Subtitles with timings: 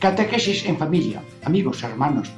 [0.00, 2.32] Catequesis en familia, amigos, hermanos.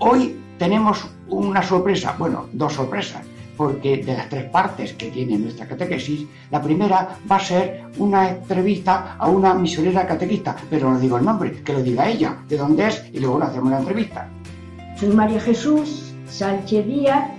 [0.00, 3.22] Hoy tenemos una sorpresa, bueno, dos sorpresas,
[3.56, 8.30] porque de las tres partes que tiene nuestra catequesis, la primera va a ser una
[8.30, 12.56] entrevista a una misionera catequista, pero no digo el nombre, que lo diga ella, de
[12.56, 14.28] dónde es, y luego le hacemos la entrevista.
[14.98, 17.30] Soy María Jesús Sánchez Díaz,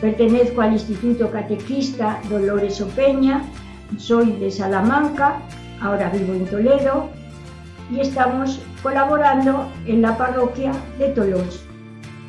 [0.00, 3.44] pertenezco al Instituto Catequista Dolores Opeña,
[3.96, 5.40] soy de Salamanca,
[5.80, 7.10] ahora vivo en Toledo,
[7.90, 11.60] y estamos colaborando en la parroquia de Tolosa.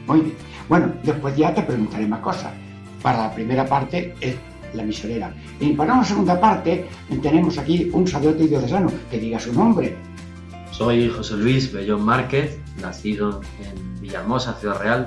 [0.08, 0.36] Muy bien.
[0.68, 2.54] Bueno, después ya te preguntaré más cosas.
[3.02, 4.36] Para la primera parte es
[4.74, 5.34] la misionera.
[5.60, 6.88] Y para una segunda parte
[7.22, 9.98] tenemos aquí un sacerdote diocesano que diga su nombre.
[10.72, 15.06] Soy José Luis Bellón Márquez, nacido en Villahermosa, Ciudad Real,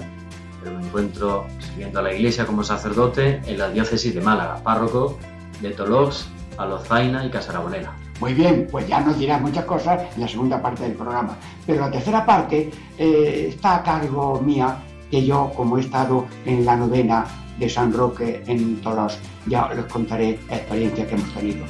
[0.62, 5.18] pero me encuentro siguiendo a la iglesia como sacerdote en la diócesis de Málaga, párroco
[5.60, 6.28] de Tolox,
[6.58, 7.94] Alozaina y Casarabonela.
[8.22, 11.36] Muy bien, pues ya nos dirás muchas cosas en la segunda parte del programa.
[11.66, 14.76] Pero la tercera parte eh, está a cargo mía,
[15.10, 17.26] que yo, como he estado en la novena
[17.58, 21.66] de San Roque en Tolos, ya les contaré la experiencia que hemos tenido.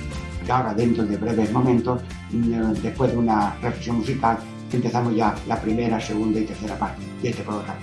[0.47, 4.36] Y ahora, dentro de breves momentos, mm, después de una reflexión musical,
[4.70, 7.79] empezamos ya la primera, segunda y tercera parte de este programa.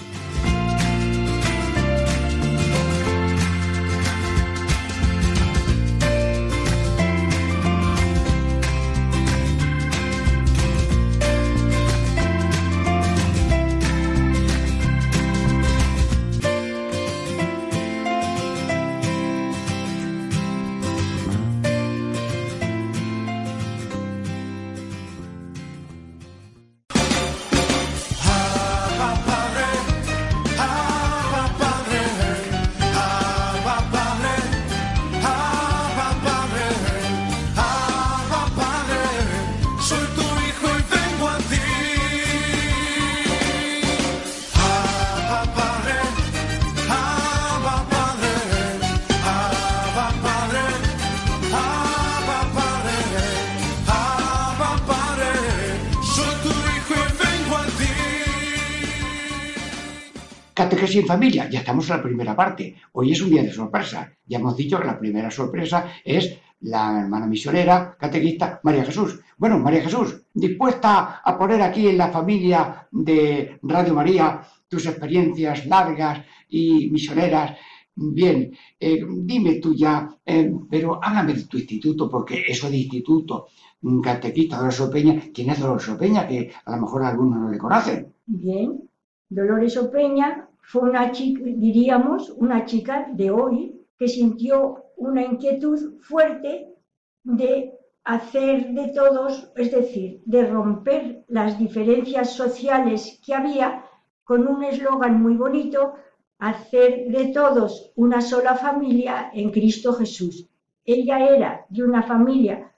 [60.91, 62.75] En familia, ya estamos en la primera parte.
[62.94, 64.11] Hoy es un día de sorpresa.
[64.25, 69.19] Ya hemos dicho que la primera sorpresa es la hermana misionera, catequista María Jesús.
[69.38, 75.67] Bueno, María Jesús, dispuesta a poner aquí en la familia de Radio María tus experiencias
[75.67, 77.56] largas y misioneras.
[77.94, 83.47] Bien, eh, dime tú ya, eh, pero háblame de tu instituto, porque eso de instituto,
[83.81, 86.27] mm, catequista Dolores Opeña, ¿quién es Dolores Opeña?
[86.27, 88.11] Que a lo mejor algunos no le conocen.
[88.25, 88.89] Bien,
[89.29, 96.75] Dolores Opeña fue una chica, diríamos, una chica de hoy que sintió una inquietud fuerte
[97.24, 103.84] de hacer de todos, es decir, de romper las diferencias sociales que había
[104.24, 105.96] con un eslogan muy bonito,
[106.38, 110.47] hacer de todos una sola familia en Cristo Jesús.
[110.86, 112.72] Ella era de una familia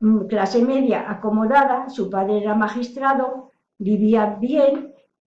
[0.00, 4.89] mm, clase media acomodada, su padre era magistrado, vivía bien,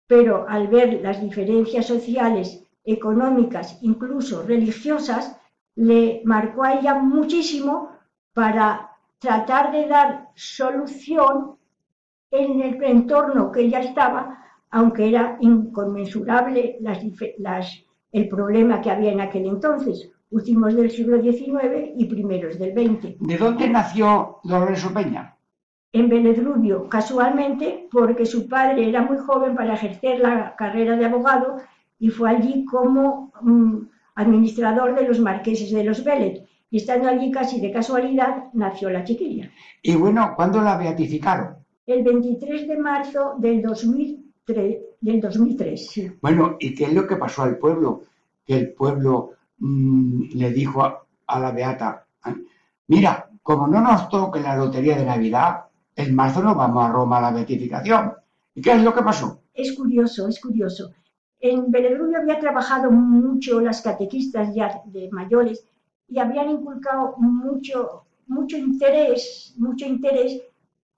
[0.09, 5.39] pero al ver las diferencias sociales, económicas, incluso religiosas,
[5.75, 7.91] le marcó a ella muchísimo
[8.33, 8.89] para
[9.19, 11.57] tratar de dar solución
[12.31, 16.79] en el entorno que ella estaba, aunque era inconmensurable
[18.11, 23.15] el problema que había en aquel entonces, últimos del siglo XIX y primeros del XX.
[23.19, 25.35] ¿De dónde nació Dolores Opeña?
[25.91, 31.05] En Vélez Rubio, casualmente, porque su padre era muy joven para ejercer la carrera de
[31.05, 31.57] abogado
[31.97, 33.77] y fue allí como mm,
[34.15, 36.43] administrador de los marqueses de los Vélez.
[36.69, 39.49] Y estando allí casi de casualidad, nació la chiquilla.
[39.81, 41.55] Y bueno, ¿cuándo la beatificaron?
[41.87, 46.11] El 23 de marzo del 2003, del 2003 sí.
[46.21, 48.03] Bueno, ¿y qué es lo que pasó al pueblo?
[48.45, 52.05] Que el pueblo mm, le dijo a, a la beata,
[52.87, 55.68] mira, como no nos toque la lotería de Navidad,
[56.03, 58.13] en marzo nos vamos a Roma a la beatificación.
[58.55, 59.41] ¿Y qué es lo que pasó?
[59.53, 60.91] Es curioso, es curioso.
[61.39, 65.63] En Beledrubio había trabajado mucho las catequistas ya de mayores
[66.07, 70.41] y habían inculcado mucho, mucho interés, mucho interés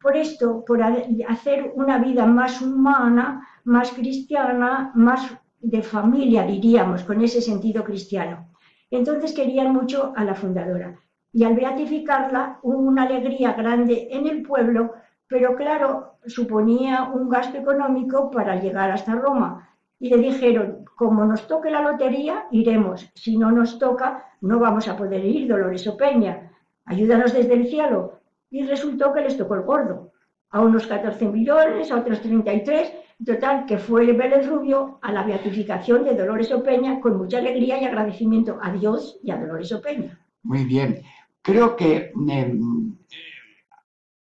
[0.01, 7.03] por esto, por ha- hacer una vida más humana, más cristiana, más de familia, diríamos,
[7.03, 8.47] con ese sentido cristiano.
[8.89, 10.99] Entonces querían mucho a la fundadora.
[11.33, 14.93] Y al beatificarla hubo una alegría grande en el pueblo,
[15.27, 19.69] pero claro, suponía un gasto económico para llegar hasta Roma.
[19.99, 23.09] Y le dijeron, como nos toque la lotería, iremos.
[23.15, 26.51] Si no nos toca, no vamos a poder ir, Dolores Opeña.
[26.85, 28.19] Ayúdanos desde el cielo.
[28.49, 30.11] Y resultó que les tocó el gordo.
[30.49, 32.93] A unos 14 millones, a otros 33.
[33.19, 37.37] En total, que fue el Vélez Rubio a la beatificación de Dolores Opeña con mucha
[37.37, 40.19] alegría y agradecimiento a Dios y a Dolores Opeña.
[40.43, 41.03] Muy bien.
[41.41, 42.53] Creo que eh,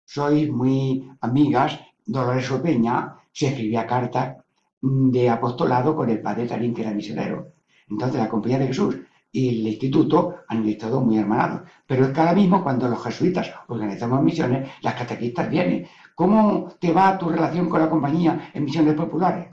[0.05, 1.81] sois muy amigas.
[2.07, 4.37] Dolores Opeña se escribía cartas
[4.81, 7.53] de apostolado con el padre Tarín, que era misionero.
[7.89, 8.99] Entonces, la Compañía de Jesús
[9.33, 11.63] y el instituto han estado muy hermanados.
[11.87, 15.87] Pero es que ahora mismo, cuando los jesuitas organizamos misiones, las catequistas vienen.
[16.15, 19.49] ¿Cómo te va tu relación con la compañía en misiones populares?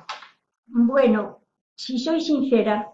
[0.68, 1.40] Bueno,
[1.76, 2.90] si soy sincera,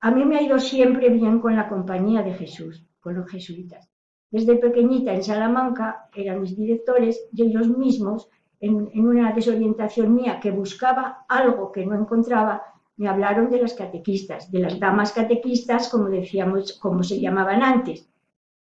[0.00, 3.93] a mí me ha ido siempre bien con la compañía de Jesús, con los jesuitas.
[4.34, 8.28] Desde pequeñita en Salamanca eran mis directores y ellos mismos,
[8.58, 12.64] en, en una desorientación mía que buscaba algo que no encontraba,
[12.96, 18.08] me hablaron de las catequistas, de las damas catequistas, como decíamos, como se llamaban antes.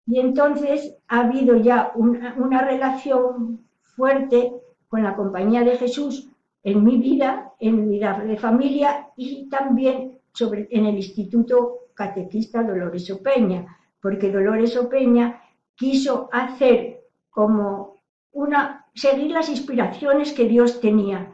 [0.05, 4.53] Y entonces ha habido ya una, una relación fuerte
[4.87, 6.29] con la compañía de Jesús
[6.63, 12.63] en mi vida, en mi vida de familia y también sobre, en el Instituto Catequista
[12.63, 15.41] Dolores Opeña, porque Dolores Opeña
[15.77, 17.95] quiso hacer como
[18.31, 21.33] una, seguir las inspiraciones que Dios tenía,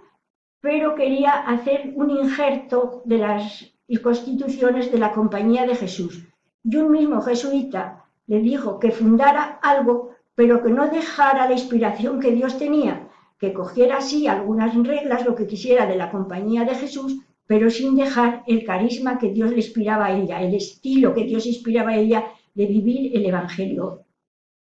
[0.61, 6.25] pero quería hacer un injerto de las constituciones de la Compañía de Jesús.
[6.63, 12.19] Y un mismo jesuita le dijo que fundara algo, pero que no dejara la inspiración
[12.19, 13.09] que Dios tenía,
[13.39, 17.95] que cogiera así algunas reglas, lo que quisiera de la Compañía de Jesús, pero sin
[17.95, 21.97] dejar el carisma que Dios le inspiraba a ella, el estilo que Dios inspiraba a
[21.97, 24.02] ella de vivir el Evangelio.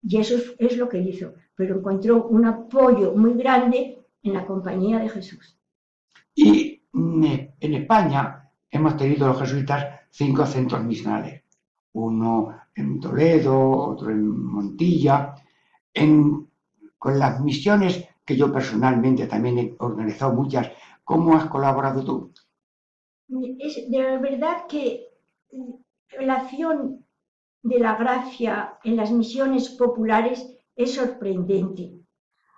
[0.07, 4.45] Y eso es, es lo que hizo, pero encontró un apoyo muy grande en la
[4.45, 5.57] Compañía de Jesús.
[6.35, 11.43] Y en España hemos tenido los jesuitas cinco centros misionales.
[11.93, 15.35] Uno en Toledo, otro en Montilla.
[15.93, 16.49] En,
[16.97, 20.71] con las misiones que yo personalmente también he organizado muchas,
[21.03, 22.31] ¿cómo has colaborado tú?
[23.59, 25.07] Es de verdad que
[26.19, 27.04] la acción
[27.65, 31.93] de la gracia en las misiones populares es sorprendente.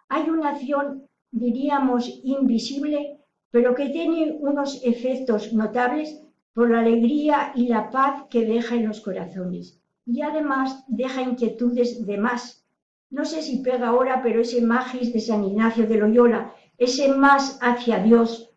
[0.09, 3.18] Hay una acción, diríamos, invisible,
[3.50, 6.21] pero que tiene unos efectos notables
[6.54, 9.80] por la alegría y la paz que deja en los corazones.
[10.06, 12.65] Y además deja inquietudes de más.
[13.09, 17.57] No sé si pega ahora, pero ese magis de San Ignacio de Loyola, ese más
[17.62, 18.51] hacia Dios,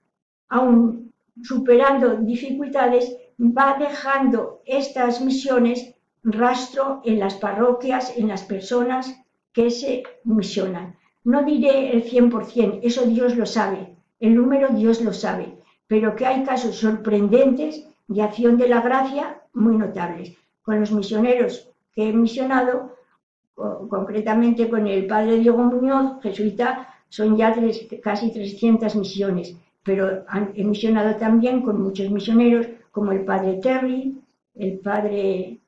[0.48, 1.12] aun
[1.44, 9.14] superando dificultades, va dejando estas misiones rastro en las parroquias, en las personas
[9.52, 10.96] que se misionan.
[11.24, 15.54] No diré el 100%, eso Dios lo sabe, el número Dios lo sabe,
[15.86, 20.36] pero que hay casos sorprendentes de acción de la gracia muy notables.
[20.62, 22.96] Con los misioneros que he misionado,
[23.54, 27.54] concretamente con el padre Diego Muñoz, jesuita, son ya
[28.02, 34.18] casi 300 misiones, pero han, he misionado también con muchos misioneros, como el padre Terry,
[34.54, 35.59] el padre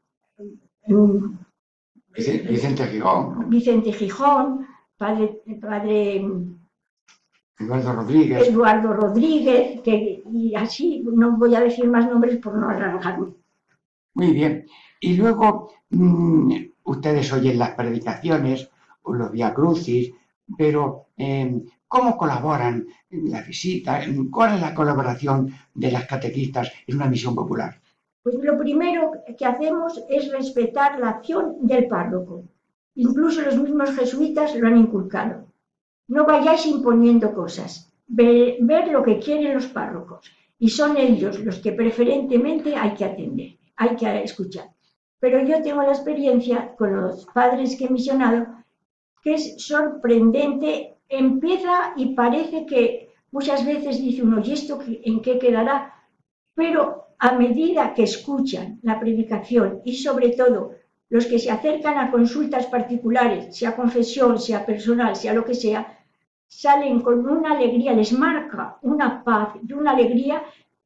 [2.15, 6.25] Vicente Gijón, Vicente Gijón, padre, padre
[7.59, 8.49] Eduardo Rodríguez.
[8.49, 13.35] Eduardo Rodríguez, que, y así no voy a decir más nombres por no arrancarme.
[14.15, 14.67] Muy bien.
[15.01, 16.53] Y luego mmm,
[16.85, 18.71] ustedes oyen las predicaciones
[19.03, 20.13] o los Via Crucis,
[20.57, 24.01] pero eh, ¿cómo colaboran en la visita?
[24.31, 27.82] ¿Cuál es la colaboración de las catequistas en una misión popular?
[28.23, 32.45] Pues lo primero que hacemos es respetar la acción del párroco.
[32.95, 35.47] Incluso los mismos jesuitas lo han inculcado.
[36.09, 40.31] No vayáis imponiendo cosas, ver, lo que quieren los párrocos.
[40.59, 44.71] Y son ellos los que preferentemente hay que atender, hay que escuchar.
[45.19, 48.47] Pero yo tengo la experiencia con los padres que he misionado,
[49.23, 50.95] que es sorprendente.
[51.09, 55.95] Empieza y parece que muchas veces dice uno, ¿y esto en qué quedará?
[56.55, 60.73] Pero a medida que escuchan la predicación y sobre todo
[61.09, 66.01] los que se acercan a consultas particulares, sea confesión, sea personal, sea lo que sea,
[66.49, 70.43] salen con una alegría, les marca una paz y una alegría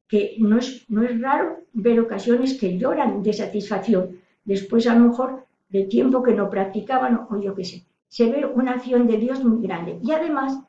[0.07, 5.07] que no es, no es raro ver ocasiones que lloran de satisfacción, después a lo
[5.07, 7.83] mejor de tiempo que no practicaban o yo qué sé.
[8.09, 9.97] se ve una acción de Dios muy grande.
[10.03, 10.59] Y además,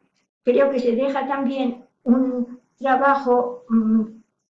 [0.44, 4.02] creo que se deja también un trabajo mm,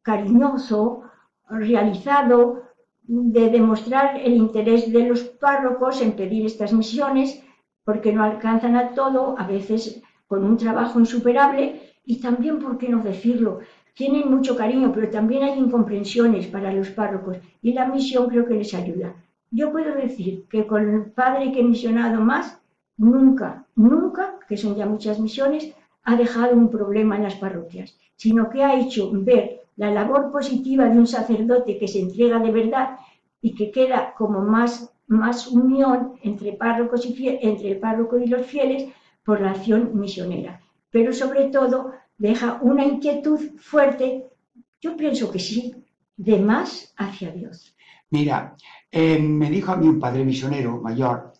[0.02, 1.05] cariñoso,
[1.48, 2.62] realizado,
[3.08, 7.42] de demostrar el interés de los párrocos en pedir estas misiones,
[7.84, 12.88] porque no alcanzan a todo, a veces con un trabajo insuperable, y también, ¿por qué
[12.88, 13.60] no decirlo?
[13.94, 18.54] Tienen mucho cariño, pero también hay incomprensiones para los párrocos, y la misión creo que
[18.54, 19.14] les ayuda.
[19.52, 22.60] Yo puedo decir que con el padre que he misionado más,
[22.96, 25.72] nunca, nunca, que son ya muchas misiones,
[26.02, 30.88] ha dejado un problema en las parroquias, sino que ha hecho ver la labor positiva
[30.88, 32.98] de un sacerdote que se entrega de verdad
[33.40, 38.26] y que queda como más, más unión entre, párrocos y fie- entre el párroco y
[38.26, 38.88] los fieles
[39.24, 40.60] por la acción misionera.
[40.90, 44.26] Pero sobre todo deja una inquietud fuerte,
[44.80, 45.74] yo pienso que sí,
[46.16, 47.74] de más hacia Dios.
[48.10, 48.56] Mira,
[48.90, 51.32] eh, me dijo a mí un padre misionero mayor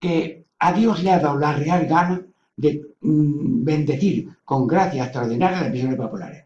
[0.00, 2.26] que a Dios le ha dado la real gana
[2.56, 6.45] de mm, bendecir con gracia extraordinaria las misiones populares.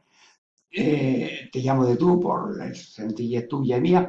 [0.73, 4.09] Eh, te llamo de tú por la sencillez tuya y mía.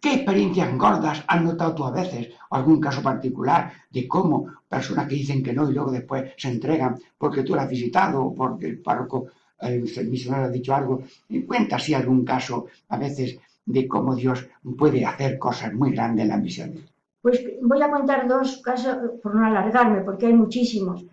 [0.00, 2.28] ¿Qué experiencias gordas has notado tú a veces?
[2.50, 6.50] ¿O algún caso particular de cómo personas que dicen que no y luego después se
[6.50, 9.28] entregan porque tú la has visitado o porque el párroco,
[9.60, 11.02] el misionero ha dicho algo?
[11.46, 14.46] Cuenta así algún caso a veces de cómo Dios
[14.76, 16.82] puede hacer cosas muy grandes en las misiones.
[17.22, 21.06] Pues voy a contar dos casos, por no alargarme, porque hay muchísimos.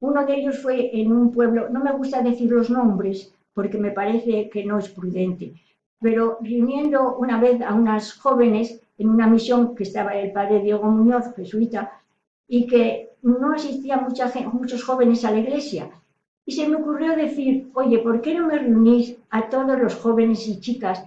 [0.00, 3.90] Uno de ellos fue en un pueblo, no me gusta decir los nombres, porque me
[3.90, 5.52] parece que no es prudente,
[6.00, 10.88] pero reuniendo una vez a unas jóvenes en una misión que estaba el padre Diego
[10.88, 11.80] Muñoz, jesuita,
[12.46, 14.06] y que no asistían
[14.52, 15.90] muchos jóvenes a la iglesia.
[16.46, 20.46] Y se me ocurrió decir, oye, ¿por qué no me reunís a todos los jóvenes
[20.46, 21.02] y chicas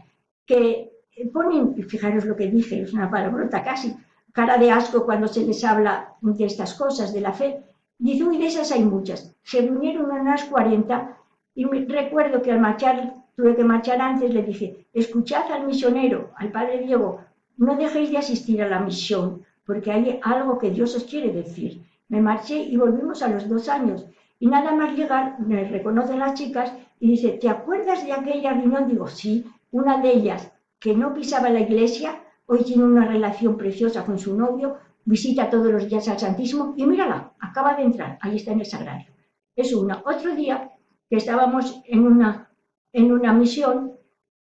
[0.45, 0.91] que
[1.31, 3.95] ponen, fijaros lo que dije, es una palabrota casi,
[4.33, 7.63] cara de asco cuando se les habla de estas cosas, de la fe?
[7.97, 9.33] Dice, uy, de esas hay muchas.
[9.41, 11.17] Se reunieron unas 40
[11.53, 16.51] y recuerdo que al marchar, tuve que marchar antes, le dije, escuchad al misionero, al
[16.51, 17.21] padre Diego,
[17.57, 21.81] no dejéis de asistir a la misión, porque hay algo que Dios os quiere decir.
[22.09, 24.05] Me marché y volvimos a los dos años.
[24.39, 28.87] Y nada más llegar, me reconocen las chicas y dice, ¿te acuerdas de aquella reunión?
[28.87, 34.03] Digo, sí, una de ellas que no pisaba la iglesia, hoy tiene una relación preciosa
[34.03, 38.37] con su novio, visita todos los días al Santísimo y mírala, acaba de entrar, ahí
[38.37, 39.07] está en el sagrario.
[39.55, 40.01] Es una.
[40.05, 40.71] Otro día
[41.11, 42.49] que estábamos en una,
[42.93, 43.97] en una misión,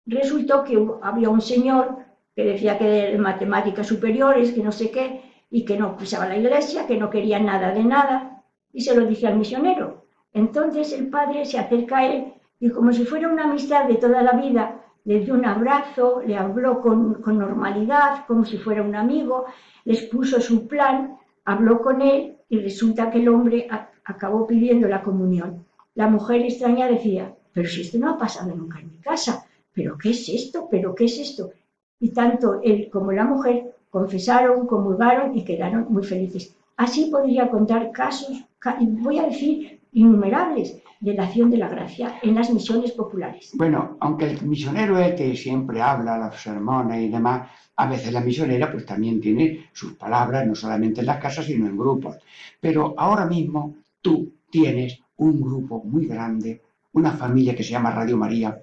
[0.05, 1.99] resultó que había un señor
[2.35, 6.37] que decía que de matemáticas superiores, que no sé qué, y que no pisaba la
[6.37, 8.43] iglesia, que no quería nada de nada,
[8.73, 10.07] y se lo dije al misionero.
[10.33, 14.21] Entonces el padre se acerca a él y como si fuera una amistad de toda
[14.23, 18.97] la vida, le dio un abrazo, le habló con, con normalidad, como si fuera un
[18.97, 19.45] amigo,
[19.85, 23.69] les puso su plan, habló con él y resulta que el hombre
[24.05, 25.65] acabó pidiendo la comunión.
[25.97, 29.97] La mujer extraña decía, pero si esto no ha pasado nunca en mi casa, pero
[29.97, 30.69] ¿qué es esto?
[30.71, 31.53] ¿Pero qué es esto?
[31.99, 36.55] Y tanto él como la mujer confesaron, comulgaron y quedaron muy felices.
[36.77, 38.45] Así podría contar casos,
[38.81, 43.53] voy a decir innumerables, de la acción de la gracia en las misiones populares.
[43.55, 48.21] Bueno, aunque el misionero es que siempre habla, los sermones y demás, a veces la
[48.21, 52.17] misionera pues también tiene sus palabras, no solamente en las casas, sino en grupos.
[52.61, 58.17] Pero ahora mismo tú tienes un grupo muy grande, una familia que se llama Radio
[58.17, 58.63] María,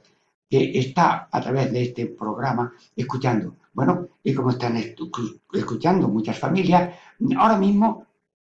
[0.50, 3.56] que está a través de este programa escuchando.
[3.74, 6.96] Bueno, y como están escuchando muchas familias,
[7.38, 8.06] ahora mismo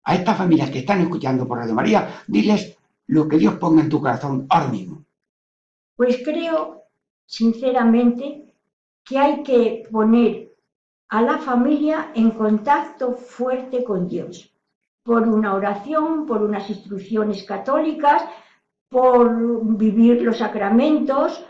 [0.04, 3.88] a estas familias que están escuchando por Radio María, diles lo que Dios ponga en
[3.88, 5.04] tu corazón ahora mismo.
[5.96, 6.82] Pues creo,
[7.26, 8.54] sinceramente,
[9.04, 10.56] que hay que poner
[11.08, 14.51] a la familia en contacto fuerte con Dios,
[15.02, 18.24] por una oración, por unas instrucciones católicas,
[18.88, 21.44] por vivir los sacramentos,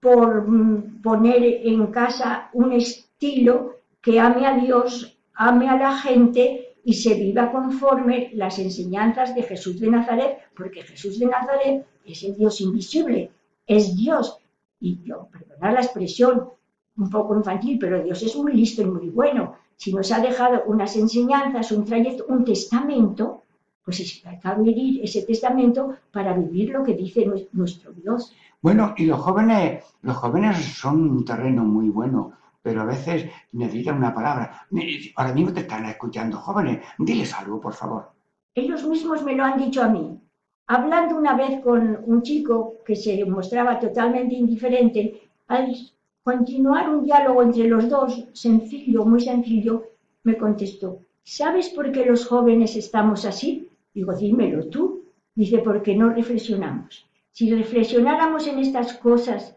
[0.00, 6.76] por mm, poner en casa un estilo que ame a Dios, ame a la gente
[6.84, 12.22] y se viva conforme las enseñanzas de Jesús de Nazaret, porque Jesús de Nazaret es
[12.22, 13.30] el Dios invisible,
[13.66, 14.38] es Dios.
[14.78, 16.50] Y yo, perdonad la expresión
[16.98, 19.56] un poco infantil, pero Dios es muy listo y muy bueno.
[19.76, 23.42] Si nos ha dejado unas enseñanzas, un trayecto, un testamento,
[23.84, 28.32] pues es abrir ese testamento para vivir lo que dice nue- nuestro Dios.
[28.62, 33.98] Bueno, y los jóvenes, los jóvenes son un terreno muy bueno, pero a veces necesitan
[33.98, 34.66] una palabra.
[35.16, 38.10] Ahora mismo te están escuchando jóvenes, diles algo, por favor.
[38.54, 40.18] Ellos mismos me lo han dicho a mí.
[40.66, 45.74] Hablando una vez con un chico que se mostraba totalmente indiferente, al
[46.24, 49.84] continuar un diálogo entre los dos, sencillo, muy sencillo,
[50.24, 53.68] me contestó, ¿sabes por qué los jóvenes estamos así?
[53.92, 55.04] Digo, dímelo tú.
[55.34, 57.06] Dice, porque no reflexionamos.
[57.30, 59.56] Si reflexionáramos en estas cosas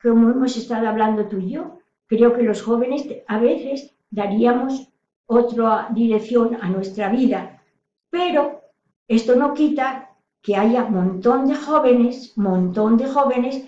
[0.00, 4.88] como hemos estado hablando tú y yo, creo que los jóvenes a veces daríamos
[5.26, 7.62] otra dirección a nuestra vida.
[8.10, 8.60] Pero
[9.08, 10.10] esto no quita
[10.42, 13.64] que haya montón de jóvenes, montón de jóvenes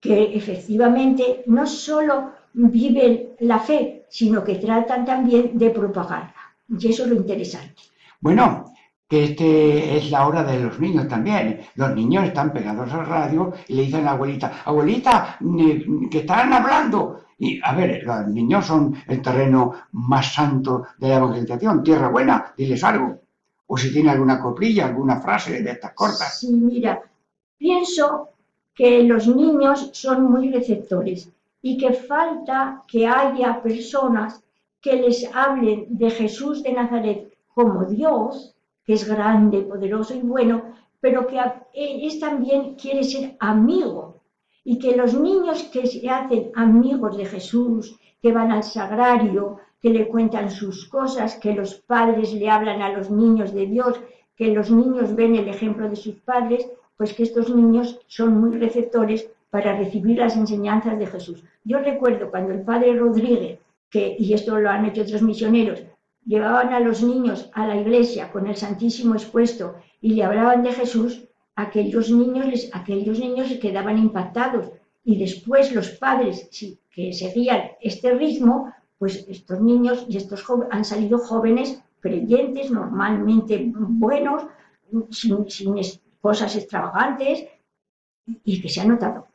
[0.00, 6.34] que efectivamente no solo viven la fe, sino que tratan también de propagarla.
[6.68, 7.82] Y eso es lo interesante.
[8.20, 8.64] Bueno,
[9.08, 11.60] que este es la hora de los niños también.
[11.74, 15.38] Los niños están pegados al radio y le dicen a la abuelita, abuelita,
[16.10, 17.24] que están hablando.
[17.38, 22.54] Y a ver, los niños son el terreno más santo de la evangelización, tierra buena,
[22.56, 23.20] diles algo.
[23.66, 26.38] O si tiene alguna coplilla, alguna frase de estas cortas.
[26.38, 27.00] Sí, mira,
[27.56, 28.28] pienso
[28.80, 34.42] que los niños son muy receptores y que falta que haya personas
[34.80, 38.54] que les hablen de Jesús de Nazaret como Dios,
[38.86, 40.62] que es grande, poderoso y bueno,
[40.98, 41.38] pero que
[41.74, 44.14] es también quiere ser amigo.
[44.64, 49.90] Y que los niños que se hacen amigos de Jesús, que van al sagrario, que
[49.90, 54.00] le cuentan sus cosas, que los padres le hablan a los niños de Dios,
[54.38, 56.66] que los niños ven el ejemplo de sus padres,
[57.00, 61.42] pues que estos niños son muy receptores para recibir las enseñanzas de Jesús.
[61.64, 65.82] Yo recuerdo cuando el padre Rodríguez, que, y esto lo han hecho otros misioneros,
[66.26, 70.74] llevaban a los niños a la iglesia con el Santísimo expuesto y le hablaban de
[70.74, 71.24] Jesús,
[71.56, 74.70] aquellos niños, les, aquellos niños se quedaban impactados.
[75.02, 80.84] Y después los padres sí, que seguían este ritmo, pues estos niños y estos han
[80.84, 84.42] salido jóvenes creyentes, normalmente buenos,
[85.08, 85.78] sin, sin
[86.20, 87.46] cosas extravagantes,
[88.44, 89.26] y que se ha notado.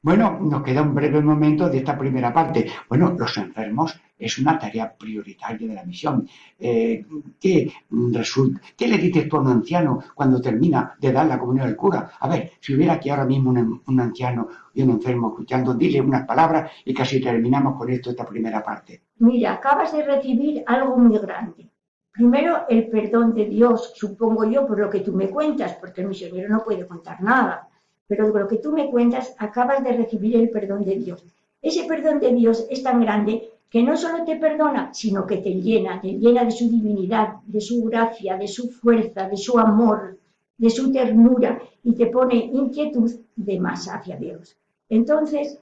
[0.00, 2.66] Bueno, nos queda un breve momento de esta primera parte.
[2.88, 6.28] Bueno, los enfermos es una tarea prioritaria de la misión.
[6.58, 7.04] Eh,
[7.40, 7.72] ¿qué,
[8.12, 11.74] resulta, ¿Qué le dices tú a un anciano cuando termina de dar la comunión al
[11.74, 12.12] cura?
[12.20, 16.00] A ver, si hubiera aquí ahora mismo un, un anciano y un enfermo escuchando, dile
[16.00, 19.02] unas palabras y casi terminamos con esto, esta primera parte.
[19.18, 21.68] Mira, acabas de recibir algo muy grande.
[22.12, 26.08] Primero, el perdón de Dios, supongo yo, por lo que tú me cuentas, porque el
[26.08, 27.68] misionero no puede contar nada
[28.08, 31.22] pero lo que tú me cuentas, acabas de recibir el perdón de Dios.
[31.60, 35.50] Ese perdón de Dios es tan grande que no solo te perdona, sino que te
[35.50, 40.16] llena, te llena de su divinidad, de su gracia, de su fuerza, de su amor,
[40.56, 44.56] de su ternura y te pone inquietud de más hacia Dios.
[44.88, 45.60] Entonces,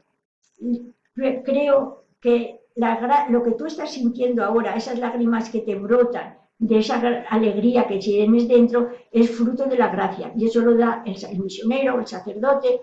[1.43, 6.99] creo que lo que tú estás sintiendo ahora, esas lágrimas que te brotan, de esa
[7.29, 10.33] alegría que tienes dentro es fruto de la gracia.
[10.37, 12.81] Y eso lo da el, misionero, el sacerdote,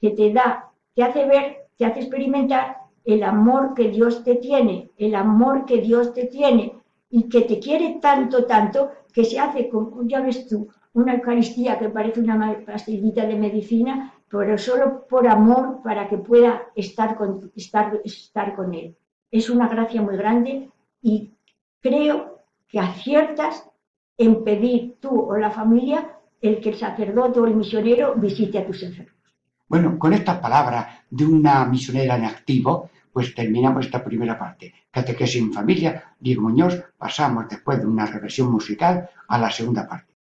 [0.00, 4.90] que te da, te hace ver, te hace experimentar el amor que Dios te tiene,
[4.96, 6.72] el amor que Dios te tiene
[7.10, 11.78] y que te quiere tanto, tanto, que se hace, con, ya ves tú, una Eucaristía
[11.78, 17.52] que parece una pastillita de medicina, pero solo por amor para que pueda estar con,
[17.54, 18.96] estar con Él.
[19.34, 20.70] Es una gracia muy grande
[21.02, 21.32] y
[21.80, 23.68] creo que aciertas
[24.16, 28.64] en pedir tú o la familia el que el sacerdote o el misionero visite a
[28.64, 29.16] tus enfermos.
[29.66, 34.72] Bueno, con estas palabras de una misionera en activo, pues terminamos esta primera parte.
[34.88, 40.13] Catequesis en familia, Diego Muñoz, pasamos después de una reversión musical a la segunda parte.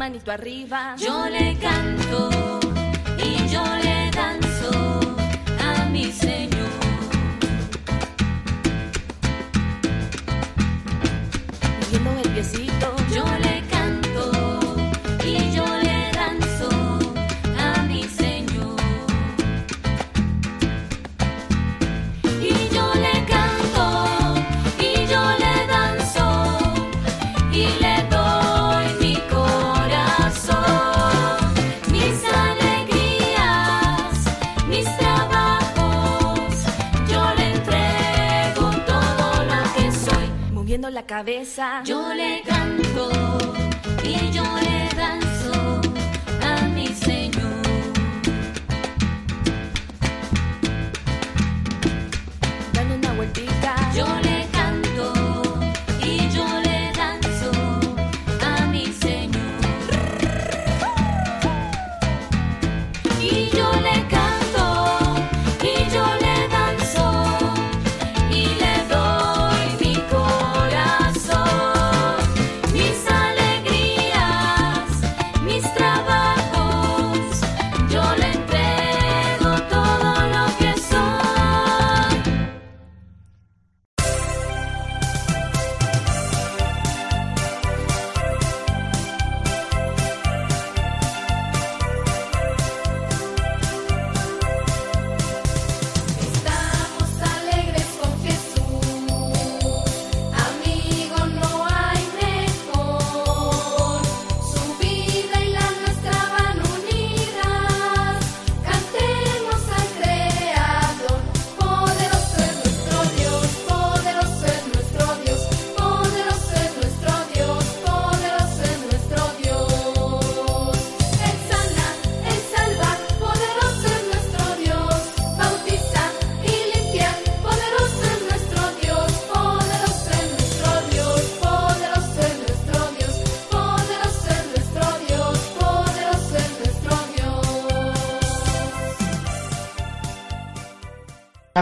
[0.00, 0.96] Manito arriba.
[0.96, 2.30] Yo le canto
[3.18, 4.98] y yo le danzo
[5.58, 6.10] a mi
[41.84, 43.29] Yo le canto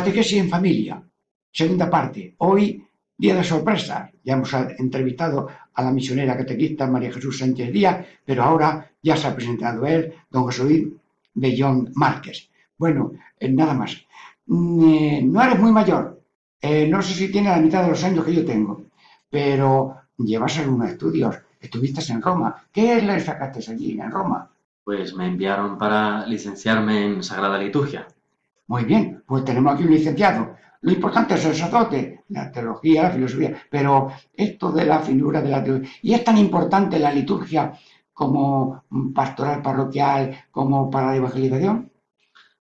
[0.09, 1.03] Catequesis en familia.
[1.53, 2.35] Segunda parte.
[2.39, 2.83] Hoy,
[3.15, 4.11] día de sorpresa.
[4.25, 9.27] Ya hemos entrevistado a la misionera catequista María Jesús Sánchez Díaz, pero ahora ya se
[9.27, 10.89] ha presentado él, don José Luis
[11.35, 12.49] Bellón Márquez.
[12.79, 14.03] Bueno, eh, nada más.
[14.47, 16.23] Mm, eh, no eres muy mayor.
[16.59, 18.85] Eh, no sé si tienes la mitad de los años que yo tengo,
[19.29, 21.37] pero llevas algunos estudios.
[21.61, 22.65] Estuviste en Roma.
[22.73, 24.51] ¿Qué le sacaste allí en Roma?
[24.83, 28.09] Pues me enviaron para licenciarme en Sagrada Liturgia.
[28.69, 30.55] Muy bien, pues tenemos aquí un licenciado.
[30.83, 35.49] Lo importante es el sacerdote, la teología, la filosofía, pero esto de la finura de
[35.51, 35.91] la teología.
[36.03, 37.73] ¿Y es tan importante la liturgia
[38.13, 41.91] como pastoral parroquial, como para la evangelización?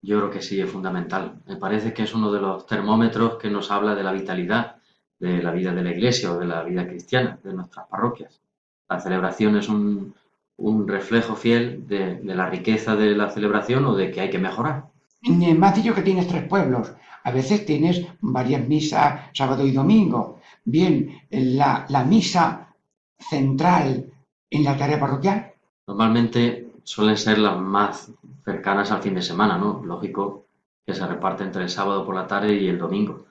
[0.02, 1.42] Yo creo que sí, es fundamental.
[1.46, 4.78] Me parece que es uno de los termómetros que nos habla de la vitalidad
[5.20, 8.42] de la vida de la iglesia o de la vida cristiana, de nuestras parroquias.
[8.90, 10.16] La celebración es un,
[10.58, 14.40] un reflejo fiel de, de la riqueza de la celebración o de que hay que
[14.40, 14.91] mejorar.
[15.24, 16.94] Me has dicho que tienes tres pueblos.
[17.24, 20.40] A veces tienes varias misas sábado y domingo.
[20.64, 22.74] Bien, la, la misa
[23.18, 24.12] central
[24.50, 25.54] en la tarea parroquial.
[25.88, 28.12] Normalmente suelen ser las más
[28.44, 29.82] cercanas al fin de semana, ¿no?
[29.86, 30.46] Lógico
[30.86, 33.26] que se reparte entre el sábado por la tarde y el domingo.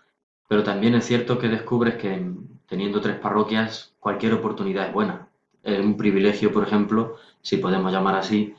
[0.48, 2.32] Pero también es cierto que descubres que
[2.66, 5.28] teniendo tres parroquias, cualquier oportunidad es buena.
[5.62, 8.54] Es un privilegio, por ejemplo, si podemos llamar así,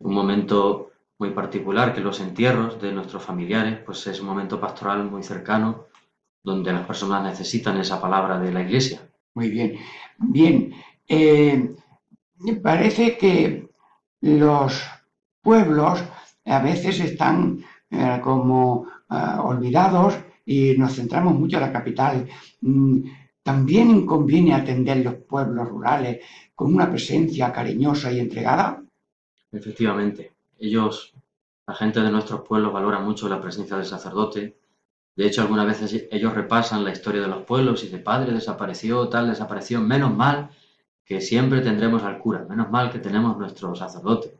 [0.00, 0.91] un momento
[1.22, 5.68] muy particular, que los entierros de nuestros familiares, pues es un momento pastoral muy cercano,
[6.48, 8.98] donde las personas necesitan esa palabra de la iglesia.
[9.36, 9.70] Muy bien.
[10.36, 10.56] Bien.
[11.08, 11.58] eh,
[12.62, 13.68] parece que
[14.20, 14.70] los
[15.42, 15.96] pueblos
[16.44, 17.36] a veces están
[17.90, 20.12] eh, como ah, olvidados
[20.44, 22.14] y nos centramos mucho en la capital.
[22.60, 22.96] Mm,
[23.42, 26.14] También conviene atender los pueblos rurales
[26.54, 28.66] con una presencia cariñosa y entregada.
[29.52, 30.22] Efectivamente,
[30.62, 31.12] ellos,
[31.66, 34.56] la gente de nuestros pueblos valora mucho la presencia del sacerdote.
[35.16, 39.08] De hecho, algunas veces ellos repasan la historia de los pueblos y de padre desapareció,
[39.08, 39.80] tal desapareció.
[39.80, 40.50] Menos mal
[41.04, 44.34] que siempre tendremos al cura, menos mal que tenemos nuestro sacerdote.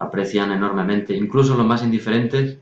[0.00, 2.58] Aprecian enormemente, incluso los más indiferentes,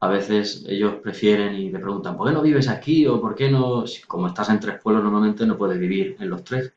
[0.00, 3.06] a veces ellos prefieren y le preguntan, ¿por qué no vives aquí?
[3.06, 3.84] o ¿por qué no?
[4.06, 6.72] Como estás en tres pueblos, normalmente no puedes vivir en los tres.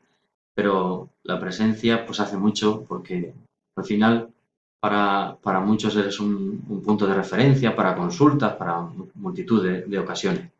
[0.54, 3.34] Pero la presencia pues hace mucho porque
[3.76, 4.30] al final
[4.80, 9.98] para, para muchos eres un, un punto de referencia, para consultas, para multitud de, de
[9.98, 10.50] ocasiones.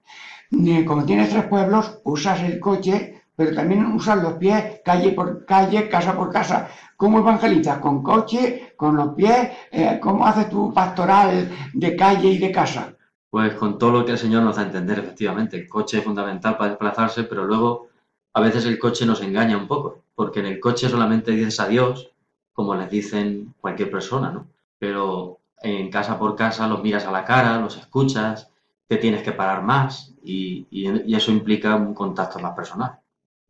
[0.87, 5.89] Como tienes tres pueblos, usas el coche pero también usas los pies calle por calle,
[5.89, 6.69] casa por casa.
[6.97, 7.79] ¿Cómo evangelizas?
[7.79, 8.73] ¿Con coche?
[8.77, 9.51] ¿Con los pies?
[9.71, 12.97] Eh, ¿Cómo haces tu pastoral de calle y de casa?
[13.31, 15.57] Pues con todo lo que el Señor nos da a entender, efectivamente.
[15.57, 17.87] El coche es fundamental para desplazarse, pero luego
[18.35, 22.11] a veces el coche nos engaña un poco, porque en el coche solamente dices adiós,
[22.59, 24.41] como les dicen cualquier persona, ¿no?
[24.83, 28.51] Pero en casa por casa los miras a la cara, los escuchas,
[28.89, 32.93] te tienes que parar más y, y- y eso implica un contacto más personal.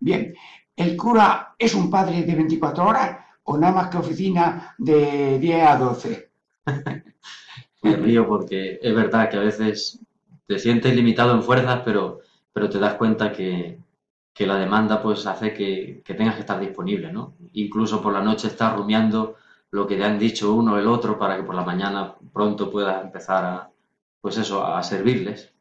[0.08, 0.34] Bien,
[0.76, 3.08] ¿el cura es un padre de 24 horas
[3.44, 6.30] o nada más que oficina de 10 a 12?
[7.82, 10.00] Me río porque es verdad que a veces
[10.46, 12.20] te sientes limitado en fuerzas, pero,
[12.52, 13.78] pero te das cuenta que,
[14.38, 17.34] que la demanda pues hace que, que tengas que estar disponible, ¿no?
[17.54, 19.36] Incluso por la noche estás rumiando
[19.72, 22.70] lo que te han dicho uno o el otro para que por la mañana pronto
[22.70, 23.70] puedas empezar a,
[24.20, 25.52] pues eso, a servirles.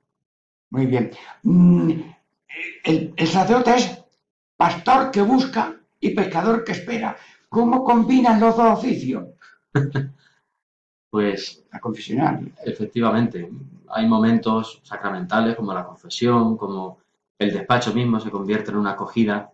[0.70, 1.12] Muy bien.
[1.44, 1.92] Mm,
[2.84, 4.04] El, el sacerdote es
[4.58, 7.18] pastor que busca y pescador que espera.
[7.50, 9.26] ¿Cómo combinan los dos oficios?
[11.10, 12.52] Pues La confesional.
[12.66, 13.50] efectivamente,
[13.90, 17.00] hay momentos sacramentales como la confesión, como
[17.40, 19.52] el despacho mismo se convierte en una acogida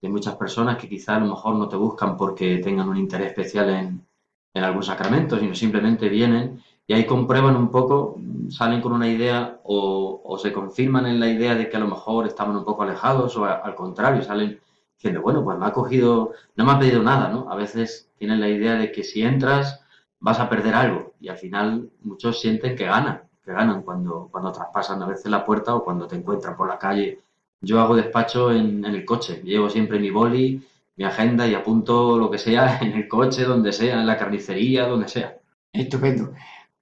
[0.00, 3.28] de muchas personas que quizá a lo mejor no te buscan porque tengan un interés
[3.28, 4.06] especial en,
[4.54, 8.18] algún sacramento, sino simplemente vienen y ahí comprueban un poco,
[8.48, 12.26] salen con una idea o, se confirman en la idea de que a lo mejor
[12.26, 14.60] estaban un poco alejados o al contrario, salen
[14.96, 17.50] diciendo, bueno, pues me ha cogido, no me ha pedido nada, ¿no?
[17.50, 19.80] A veces tienen la idea de que si entras
[20.20, 24.52] vas a perder algo y al final muchos sienten que ganan, que ganan cuando, cuando
[24.52, 27.20] traspasan a veces la puerta o cuando te encuentran por la calle.
[27.60, 30.62] Yo hago despacho en, el coche, llevo siempre mi boli,
[30.96, 34.86] mi agenda y apunto lo que sea en el coche, donde sea, en la carnicería,
[34.86, 35.38] donde sea.
[35.72, 36.32] Estupendo.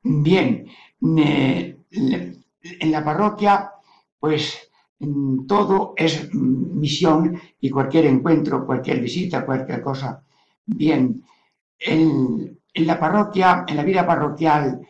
[0.03, 0.69] Bien,
[1.19, 3.71] eh, en la parroquia,
[4.19, 10.23] pues mm, todo es mm, misión y cualquier encuentro, cualquier visita, cualquier cosa.
[10.67, 11.25] Bien,
[11.79, 14.81] en, en la parroquia, en la vida parroquial,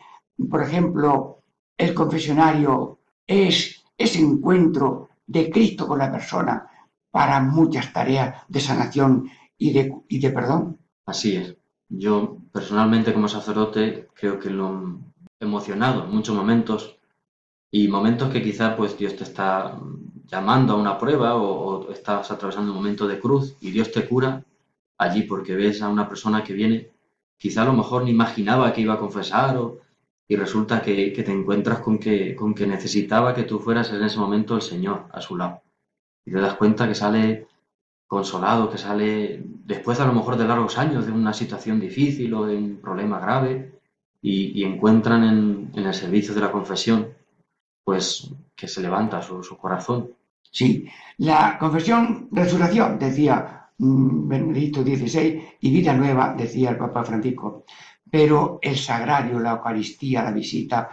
[0.49, 1.39] por ejemplo,
[1.77, 6.67] el confesionario es ese encuentro de Cristo con la persona
[7.11, 10.79] para muchas tareas de sanación y de, y de perdón.
[11.05, 11.55] Así es.
[11.87, 14.99] Yo personalmente como sacerdote creo que lo
[15.39, 16.97] he emocionado en muchos momentos
[17.71, 19.79] y momentos que quizá pues Dios te está
[20.25, 24.07] llamando a una prueba o, o estás atravesando un momento de cruz y Dios te
[24.07, 24.43] cura
[24.97, 26.91] allí porque ves a una persona que viene,
[27.37, 29.79] quizá a lo mejor ni imaginaba que iba a confesar o,
[30.27, 34.19] y resulta que, te encuentras con que, con que necesitaba que tú fueras en ese
[34.19, 35.61] momento el Señor a su lado.
[36.25, 37.47] Y te das cuenta que sale
[38.07, 42.45] consolado, que sale después a lo mejor de largos años de una situación difícil o
[42.45, 43.79] de un problema grave
[44.21, 47.13] y, encuentran en, en el servicio de la confesión
[47.85, 50.11] pues que se levanta su, su corazón.
[50.51, 57.63] Sí, la confesión, resurrección, decía mm, Benedicto XVI, y vida nueva, decía el Papa Francisco.
[58.09, 60.89] Pero el sagrario, la Eucaristía, la visita,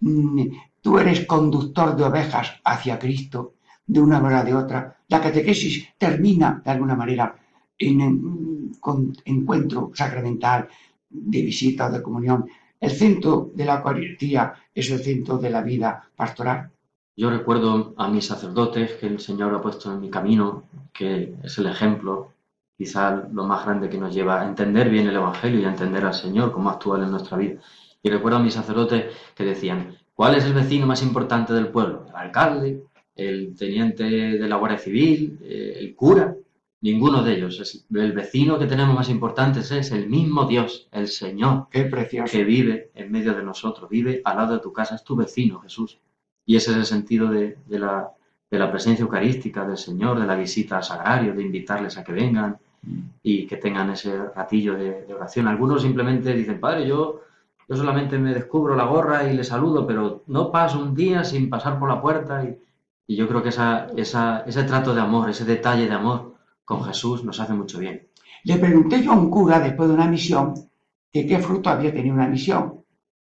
[0.00, 0.42] mm,
[0.80, 3.54] tú eres conductor de ovejas hacia Cristo,
[3.86, 4.96] de una manera o de otra.
[5.08, 7.34] La catequesis termina, de alguna manera,
[7.78, 8.72] en
[9.24, 10.68] encuentro sacramental,
[11.08, 12.46] de visita o de comunión.
[12.78, 16.70] El centro de la Eucaristía es el centro de la vida pastoral.
[17.16, 21.58] Yo recuerdo a mis sacerdotes que el Señor ha puesto en mi camino, que es
[21.58, 22.32] el ejemplo,
[22.80, 26.02] quizá lo más grande que nos lleva a entender bien el Evangelio y a entender
[26.02, 27.60] al Señor, cómo actúa Él en nuestra vida.
[28.02, 32.06] Y recuerdo a mis sacerdotes que decían, ¿cuál es el vecino más importante del pueblo?
[32.08, 32.82] ¿El alcalde?
[33.14, 35.38] ¿El teniente de la Guardia Civil?
[35.42, 36.34] eh, ¿El cura?
[36.80, 37.84] Ninguno de ellos.
[37.94, 42.32] El vecino que tenemos más importante es el mismo Dios, el Señor Qué precioso.
[42.32, 45.60] que vive en medio de nosotros, vive al lado de tu casa, es tu vecino,
[45.60, 45.98] Jesús.
[46.46, 48.08] Y ese es el sentido de, de la,
[48.50, 52.12] de la presencia eucarística del Señor, de la visita al sagrario, de invitarles a que
[52.12, 52.56] vengan
[53.22, 55.48] y que tengan ese ratillo de, oración.
[55.48, 57.20] Algunos simplemente dicen, Padre, yo,
[57.68, 61.50] yo solamente me descubro la gorra y le saludo, pero no paso un día sin
[61.50, 62.44] pasar por la puerta.
[62.44, 62.58] Y,
[63.16, 67.40] yo creo que esa, ese trato de amor, ese detalle de amor con Jesús nos
[67.40, 68.06] hace mucho bien.
[68.44, 70.54] Le pregunté yo a un cura después de una misión
[71.12, 72.84] que qué fruto había tenido una misión.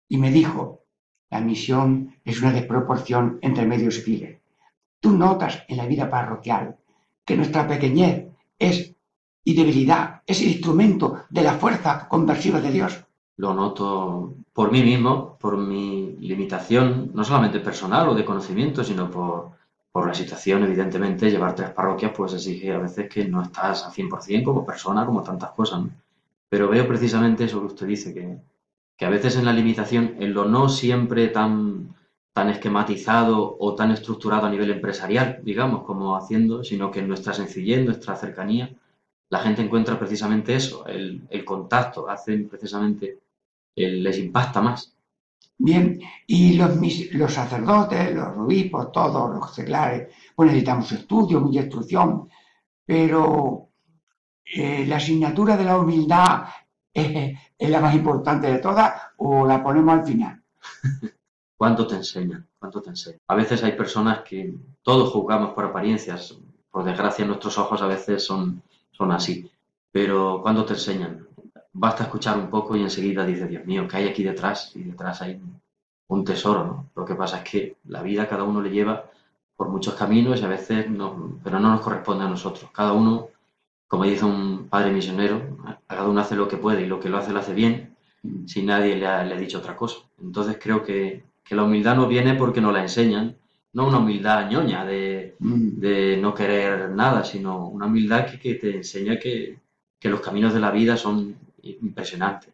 [0.09, 0.83] Y me dijo,
[1.29, 4.39] la misión es una desproporción entre medios y fines.
[4.99, 6.75] Tú notas en la vida parroquial
[7.23, 8.95] que nuestra pequeñez es
[9.43, 13.03] y debilidad es el instrumento de la fuerza conversiva de Dios.
[13.37, 19.09] lo noto por mí mismo, por mi limitación, no solamente personal o de conocimiento, sino
[19.09, 19.51] por,
[19.91, 23.93] por la situación, evidentemente, llevar tres parroquias pues exige a veces que no estás al
[23.93, 25.83] 100% como persona, como tantas cosas.
[26.49, 28.37] Pero veo precisamente eso que usted dice, que,
[28.97, 31.95] que a veces en la limitación, en lo no siempre tan,
[32.33, 37.33] tan esquematizado o tan estructurado a nivel empresarial, digamos, como haciendo, sino que en nuestra
[37.33, 38.75] sencillez, nuestra cercanía,
[39.29, 43.19] la gente encuentra precisamente eso, el, el contacto, hacen precisamente,
[43.75, 44.93] el- les impacta más.
[45.57, 46.71] Bien, y los,
[47.13, 52.29] los sacerdotes, los obispos, todos los seglares, pues necesitamos estudio, mucha instrucción,
[52.85, 53.69] pero
[54.45, 56.45] eh, la asignatura de la humildad
[56.93, 60.41] es la más importante de todas o la ponemos al final.
[61.57, 62.47] ¿Cuánto te enseñan?
[62.57, 63.19] ¿Cuánto te enseñan?
[63.27, 66.37] A veces hay personas que todos juzgamos por apariencias,
[66.71, 68.61] por desgracia nuestros ojos a veces son,
[68.99, 69.49] son así,
[69.91, 71.27] pero ¿cuánto te enseñan?
[71.73, 74.73] Basta escuchar un poco y enseguida dices, Dios mío, ¿qué hay aquí detrás?
[74.75, 75.61] Y detrás hay un-
[76.09, 76.87] un tesoro, ¿no?
[76.95, 79.05] Lo que pasa es que la vida cada uno le lleva
[79.57, 82.71] por muchos caminos y a veces no, pero no nos corresponde a nosotros.
[82.73, 83.29] Cada uno,
[83.87, 85.57] como dice un padre misionero,
[85.87, 87.95] cada uno hace lo que puede y lo que lo hace lo hace bien,
[88.47, 89.99] si nadie le ha, le ha dicho otra cosa.
[90.21, 93.35] Entonces creo que, que la humildad no viene porque nos la enseñan,
[93.73, 98.55] no una humildad ñoña de, Mm, de no querer nada, sino una humildad que, que
[98.55, 99.57] te enseña que,
[99.99, 102.53] que los caminos de la vida son impresionantes.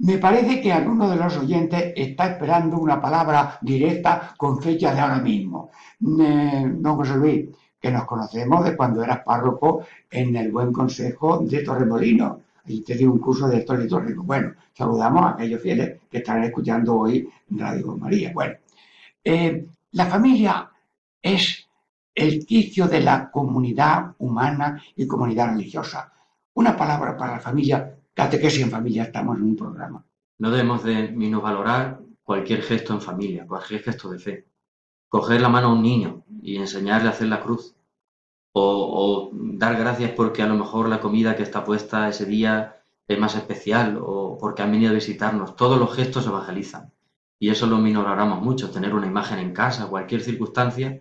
[0.00, 5.00] Me parece que alguno de los oyentes está esperando una palabra directa con fecha de
[5.00, 5.70] ahora mismo.
[6.00, 7.48] Eh, don José Luis,
[7.80, 12.42] que nos conocemos de cuando eras párroco en el Buen Consejo de Torremolino.
[12.66, 14.22] Y te di un curso de historia litúrgico.
[14.22, 18.30] Bueno, saludamos a aquellos fieles que estarán escuchando hoy Radio María.
[18.34, 18.54] Bueno,
[19.24, 20.70] eh, la familia
[21.22, 21.68] es
[22.14, 26.12] el quicio de la comunidad humana y comunidad religiosa.
[26.54, 30.04] Una palabra para la familia, catequesis en familia, estamos en un programa.
[30.38, 34.48] No debemos de minusvalorar cualquier gesto en familia, cualquier gesto de fe.
[35.08, 37.74] Coger la mano a un niño y enseñarle a hacer la cruz.
[38.52, 42.82] O, o dar gracias porque a lo mejor la comida que está puesta ese día
[43.06, 45.56] es más especial o porque han venido a visitarnos.
[45.56, 46.92] Todos los gestos evangelizan.
[47.38, 48.70] Y eso lo minoramos mucho.
[48.70, 51.00] Tener una imagen en casa, cualquier circunstancia,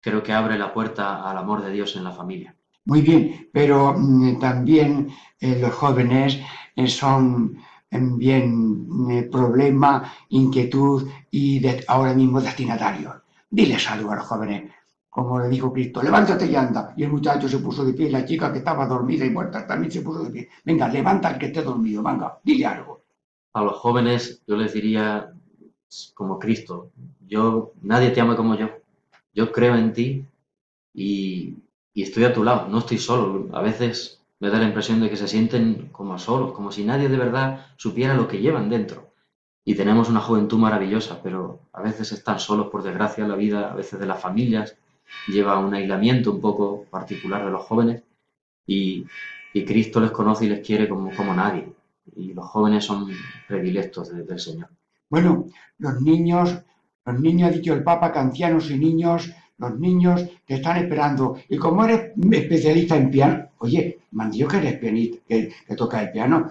[0.00, 2.56] creo que abre la puerta al amor de Dios en la familia.
[2.86, 5.08] Muy bien, pero mm, también
[5.40, 6.40] eh, los jóvenes
[6.76, 7.56] eh, son
[7.90, 13.16] eh, bien eh, problema, inquietud y de- ahora mismo destinatarios.
[13.50, 14.70] Diles algo a los jóvenes,
[15.08, 16.92] como le dijo Cristo, levántate y anda.
[16.96, 19.66] Y el muchacho se puso de pie, y la chica que estaba dormida y muerta
[19.66, 20.48] también se puso de pie.
[20.64, 23.02] Venga, levanta al que esté dormido, venga, dile algo.
[23.54, 25.32] A los jóvenes yo les diría,
[26.14, 26.90] como Cristo,
[27.26, 28.70] yo, nadie te ama como yo.
[29.34, 30.26] Yo creo en ti
[30.94, 31.56] y,
[31.94, 33.48] y estoy a tu lado, no estoy solo.
[33.56, 37.08] A veces me da la impresión de que se sienten como solos, como si nadie
[37.08, 39.10] de verdad supiera lo que llevan dentro.
[39.64, 43.74] Y tenemos una juventud maravillosa, pero a veces están solos, por desgracia, la vida, a
[43.74, 44.76] veces de las familias,
[45.26, 48.02] lleva un aislamiento un poco particular de los jóvenes
[48.66, 49.06] y,
[49.66, 51.72] Cristo les conoce y les quiere como, como nadie.
[52.16, 53.06] Y los jóvenes son
[53.48, 54.68] predilectos de- del Señor.
[55.14, 55.46] Bueno,
[55.78, 56.58] los niños,
[57.04, 61.36] los niños, ha dicho el Papa, que ancianos y niños, los niños te están esperando.
[61.48, 66.10] Y como eres especialista en piano, oye, me han que eres pianista, que, tocas el
[66.10, 66.50] piano.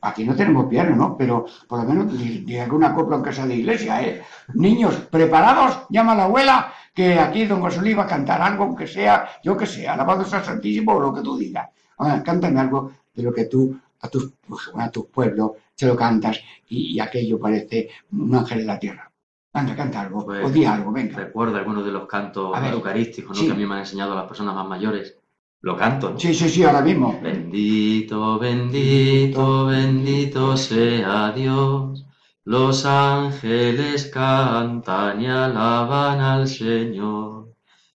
[0.00, 1.18] Aquí no tenemos piano, ¿no?
[1.18, 4.22] Pero por lo menos di alguna copla aunque sea de iglesia, ¿eh?
[4.54, 5.80] Niños, ¿preparados?
[5.90, 9.54] Llama a la abuela, que aquí don José va a cantar algo, aunque sea, yo
[9.54, 11.68] que sé, alabado sea Santísimo o lo que tú digas.
[11.98, 14.32] Ahora, cántame algo de lo que tú a tus,
[14.74, 19.12] a tus pueblos se lo cantas y, y aquello parece un ángel de la tierra.
[19.52, 21.16] Anda, canta algo, Pues, o di algo, venga.
[21.16, 23.40] Recuerda algunos de los cantos ver, eucarísticos ¿no?
[23.40, 23.46] sí.
[23.46, 25.16] que a mí me han enseñado las personas más mayores.
[25.60, 26.20] Lo canto, ¿no?
[26.20, 27.18] Sí, sí, sí, ahora mismo.
[27.20, 32.04] Bendito, bendito, bendito sea Dios.
[32.44, 37.48] Los ángeles cantan y alaban al Señor.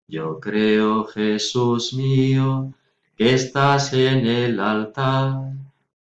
[0.07, 2.73] Yo creo, Jesús mío,
[3.15, 5.53] que estás en el altar.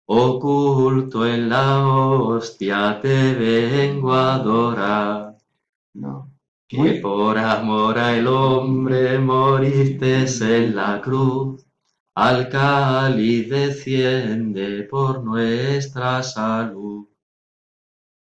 [0.08, 5.36] Oculto en la hostia te vengo a adorar.
[5.94, 6.30] No.
[6.68, 11.64] Que Muy- por amor al hombre moriste en la cruz,
[12.14, 17.06] al cáliz desciende por nuestra salud.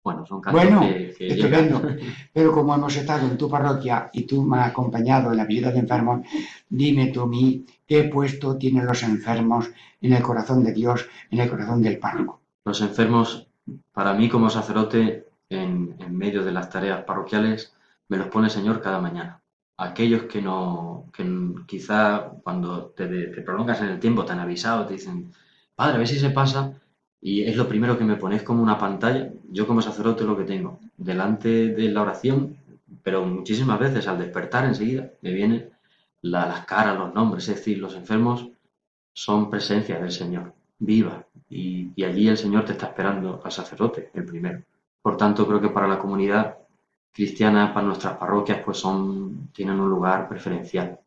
[0.04, 1.82] Bueno, son Bueno, que, que estupendo.
[2.34, 5.72] Pero como hemos estado en tu parroquia y tú me has acompañado en la visita
[5.72, 6.22] de enfermos,
[6.70, 9.70] dime tú a mí qué puesto tienen los enfermos
[10.02, 12.42] en el corazón de Dios, en el corazón del párroco.
[12.66, 13.48] Los enfermos,
[13.92, 17.74] para mí como sacerdote, en, en medio de las tareas parroquiales,
[18.08, 19.42] me los pone el Señor cada mañana.
[19.78, 21.24] Aquellos que no, que
[21.68, 25.32] quizá cuando te, te prolongas en el tiempo te han avisado, te dicen,
[25.76, 26.81] Padre, a ver si se pasa,
[27.22, 29.32] y es lo primero que me pones como una pantalla.
[29.52, 32.58] Yo como sacerdote lo que tengo, delante de la oración,
[33.04, 35.70] pero muchísimas veces al despertar enseguida me vienen
[36.22, 38.48] la- las caras, los nombres, es decir, los enfermos
[39.14, 44.10] son presencia del Señor, viva, y, y allí el Señor te está esperando al sacerdote,
[44.14, 44.62] el primero.
[45.02, 46.58] Por tanto, creo que para la comunidad
[47.14, 51.00] cristianas para nuestras parroquias pues son, tienen un lugar preferencial.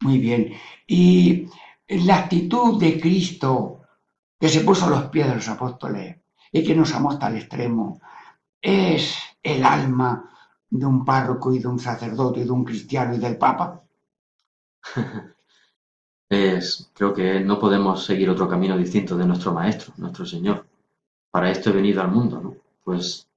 [0.00, 0.52] Muy bien.
[0.86, 1.46] Y
[1.88, 3.81] la actitud de Cristo
[4.42, 6.16] que se puso los pies de los apóstoles
[6.50, 8.00] y que nos amó hasta el extremo,
[8.60, 10.28] es el alma
[10.68, 13.80] de un párroco y de un sacerdote y de un cristiano y del papa.
[16.28, 20.66] Es, creo que no podemos seguir otro camino distinto de nuestro Maestro, nuestro Señor.
[21.30, 22.56] Para esto he venido al mundo, ¿no?
[22.82, 23.28] Pues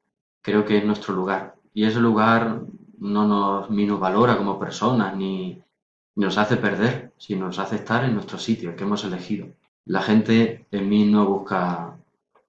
[0.41, 1.55] creo que es nuestro lugar.
[1.73, 2.61] Y ese lugar
[2.97, 5.61] no nos minusvalora como personas ni,
[6.15, 9.49] ni nos hace perder, sino nos hace estar en nuestro sitio, el que hemos elegido.
[9.85, 11.95] La gente en mí no busca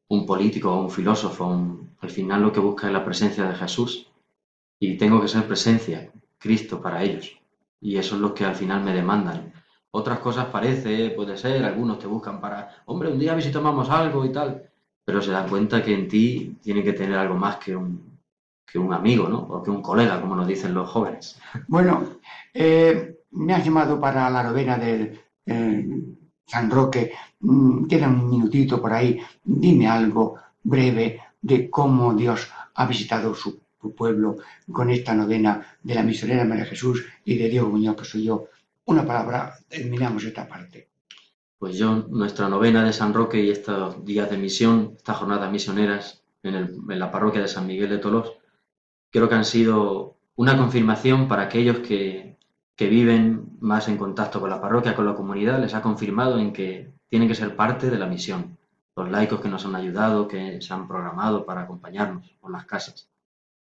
[0.09, 4.11] un político o un filósofo, al final lo que busca es la presencia de Jesús.
[4.78, 7.39] Y tengo que ser presencia, Cristo para ellos.
[7.80, 9.53] Y eso es lo que al final me demandan.
[9.91, 13.51] Otras cosas parece, puede ser, algunos te buscan para, hombre, un día a ver si
[13.51, 14.70] tomamos algo y tal,
[15.05, 18.18] pero se dan cuenta que en ti tiene que tener algo más que un,
[18.66, 19.39] que un amigo, ¿no?
[19.39, 21.41] O que un colega, como nos dicen los jóvenes.
[21.68, 22.18] Bueno,
[22.53, 26.15] eh, me has llamado para la novena del eh,
[26.47, 27.12] San Roque.
[27.40, 29.20] Mm, Queda un minutito por ahí.
[29.44, 33.61] Dime algo breve de cómo Dios ha visitado su,
[33.97, 34.38] pueblo
[34.72, 38.47] con esta novena de la misionera María Jesús y de Diego Muñoz, que soy yo.
[38.86, 40.88] Una palabra, terminamos esta parte.
[41.57, 46.24] Pues yo, nuestra novena de San Roque y estos días de misión, estas jornadas misioneras
[46.42, 48.32] en la parroquia de San Miguel de Tolos,
[49.12, 52.36] creo que han sido una confirmación para aquellos que,
[52.76, 56.52] que viven más en contacto con la parroquia, con la comunidad, les ha confirmado en
[56.52, 58.58] que tienen que ser parte de la misión.
[58.96, 63.08] Los laicos que nos han ayudado, que se han programado para acompañarnos por las casas.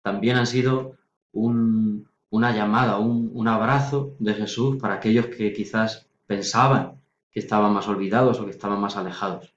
[0.03, 0.95] También han sido
[1.33, 7.01] un- una llamada, un, un abrazo de Jesús para aquellos que quizás pensaban
[7.31, 9.53] que estaban más olvidados o que estaban más alejados.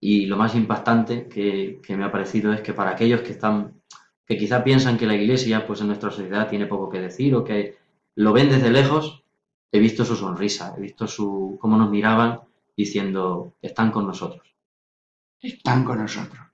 [0.00, 3.80] Y lo más impactante que, que me ha parecido es que para aquellos que están,
[4.26, 7.44] que quizá piensan que la iglesia, pues en nuestra sociedad tiene poco que decir o
[7.44, 7.76] que
[8.14, 9.24] lo ven desde lejos,
[9.70, 12.40] he visto su sonrisa, he visto su, cómo nos miraban
[12.76, 14.46] diciendo, están con nosotros.
[15.40, 16.46] Están con nosotros.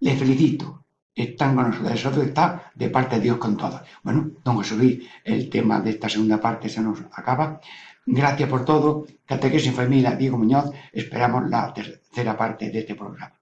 [0.00, 0.84] Les felicito.
[1.14, 1.92] Están con nosotros.
[1.92, 3.82] Nosotros está de parte de Dios con todos.
[4.02, 7.60] Bueno, don José Luis, el tema de esta segunda parte se nos acaba.
[8.06, 9.06] Gracias por todo.
[9.26, 10.70] Catequesis en familia, Diego Muñoz.
[10.92, 13.41] Esperamos la tercera parte de este programa.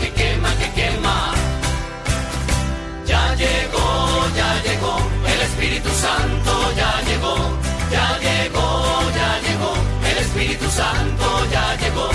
[0.00, 1.16] que quema, que quema, que quema.
[3.06, 3.88] Ya llegó,
[4.36, 4.96] ya llegó,
[5.32, 7.36] el Espíritu Santo ya llegó,
[7.94, 8.66] ya llegó,
[9.18, 9.72] ya llegó,
[10.10, 12.08] el Espíritu Santo ya llegó.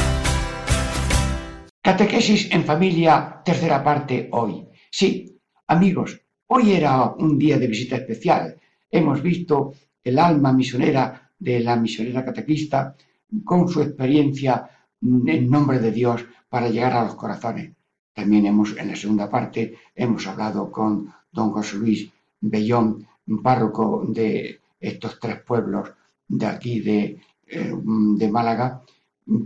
[1.82, 4.68] Catequesis en familia, tercera parte hoy.
[4.92, 8.60] Sí, amigos, hoy era un día de visita especial.
[8.92, 9.74] Hemos visto
[10.04, 12.96] el alma misionera de la misionera catequista
[13.46, 14.70] con su experiencia
[15.02, 17.72] en nombre de Dios para llegar a los corazones.
[18.14, 22.10] También hemos, en la segunda parte, hemos hablado con don José Luis
[22.42, 23.08] Bellón,
[23.44, 25.92] párroco de estos tres pueblos
[26.28, 27.74] de aquí de, eh,
[28.18, 28.82] de Málaga,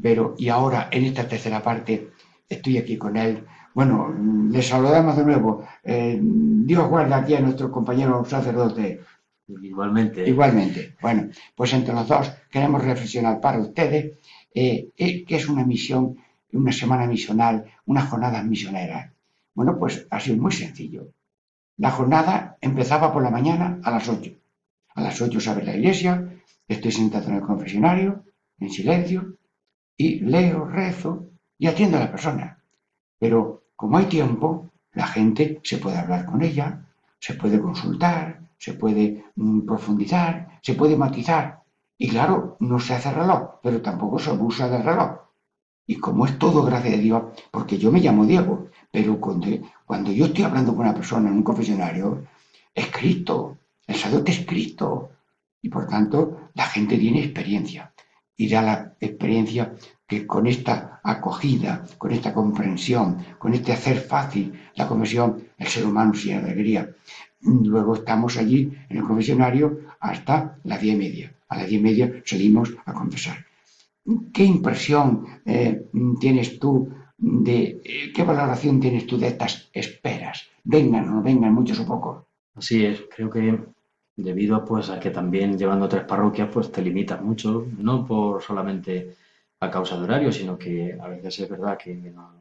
[0.01, 2.11] pero y ahora en esta tercera parte
[2.47, 3.43] estoy aquí con él.
[3.73, 4.13] Bueno,
[4.51, 5.65] les saludamos de nuevo.
[5.83, 9.01] Eh, Dios guarda aquí a nuestro compañero sacerdote.
[9.47, 10.95] Igualmente, Igualmente.
[11.01, 14.17] Bueno, pues entre los dos queremos reflexionar para ustedes
[14.53, 16.17] eh, eh, qué es una misión,
[16.53, 19.11] una semana misional, unas jornadas misioneras.
[19.53, 21.09] Bueno, pues ha sido muy sencillo.
[21.77, 24.31] La jornada empezaba por la mañana a las 8.
[24.95, 28.23] A las 8 se abre la iglesia, estoy sentado en el confesionario,
[28.59, 29.37] en silencio,
[29.97, 32.63] y leo, rezo y atiendo a la persona.
[33.19, 36.85] Pero como hay tiempo, la gente se puede hablar con ella,
[37.19, 41.63] se puede consultar, se puede mm, profundizar, se puede matizar.
[41.97, 45.22] Y claro, no se hace reloj, pero tampoco se abusa del reloj.
[45.85, 50.25] Y como es todo gracias a Dios, porque yo me llamo Diego, Pero cuando, yo
[50.25, 52.25] estoy hablando con una persona en un confesionario,
[52.73, 53.57] es Cristo,
[53.87, 55.11] el sacerdote es Cristo.
[55.61, 57.93] Y por tanto, la gente tiene experiencia.
[58.35, 59.73] Y da la experiencia
[60.07, 65.85] que con esta acogida, con esta comprensión, con este hacer fácil la confesión, el ser
[65.85, 66.89] humano sin alegría.
[67.41, 71.33] Luego estamos allí en el confesionario hasta las diez y media.
[71.49, 73.45] A las diez y media salimos a confesar.
[74.33, 75.85] ¿Qué impresión eh,
[76.19, 80.49] tienes tú de, eh, qué valoración tienes tú de estas esperas?
[80.63, 82.23] Vengan o no vengan, muchos o pocos.
[82.55, 83.59] Así es, creo que
[84.15, 89.15] debido pues, a que también llevando tres parroquias pues te limitas mucho, no por solamente
[89.59, 92.33] a causa de horario, sino que a veces es verdad que no,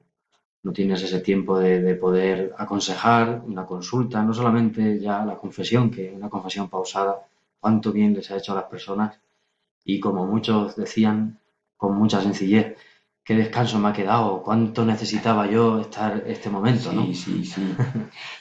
[0.65, 5.91] no tienes ese tiempo de, de poder aconsejar, una consulta, no solamente ya la confesión,
[5.91, 7.25] que una confesión pausada,
[7.61, 9.17] cuánto bien les ha hecho a las personas
[9.85, 11.39] y como muchos decían
[11.83, 12.77] con mucha sencillez,
[13.25, 17.07] qué descanso me ha quedado, cuánto necesitaba yo estar este momento, ¿no?
[17.07, 17.63] Sí, sí, sí.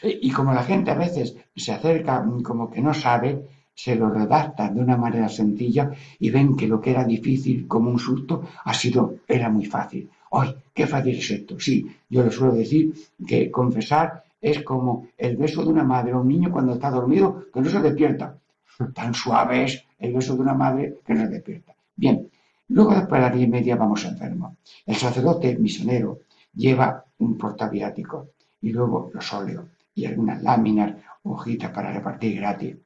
[0.03, 3.29] Y como la gente a veces se acerca como que no sabe,
[3.73, 5.89] se lo redactan de una manera sencilla
[6.19, 10.07] y ven que lo que era difícil como un susto ha sido, era muy fácil.
[10.31, 11.59] ¡Ay, qué fácil es esto!
[11.59, 12.93] Sí, yo le suelo decir
[13.25, 17.45] que confesar es como el beso de una madre a un niño cuando está dormido
[17.51, 18.37] que no se despierta.
[18.93, 21.73] Tan suave es el beso de una madre que no se despierta.
[21.95, 22.29] Bien,
[22.71, 24.57] luego después de las diez y media vamos enfermos.
[24.85, 26.21] El sacerdote misionero
[26.53, 32.77] lleva un portaviático y luego los óleos y algunas láminas, hojitas para repartir gratis.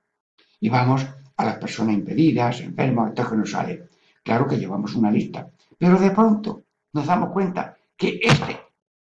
[0.60, 1.06] Y vamos
[1.38, 3.90] a las personas impedidas, enfermos, esto que nos sale.
[4.24, 6.64] Claro que llevamos una lista, pero de pronto
[6.94, 8.58] nos damos cuenta que este,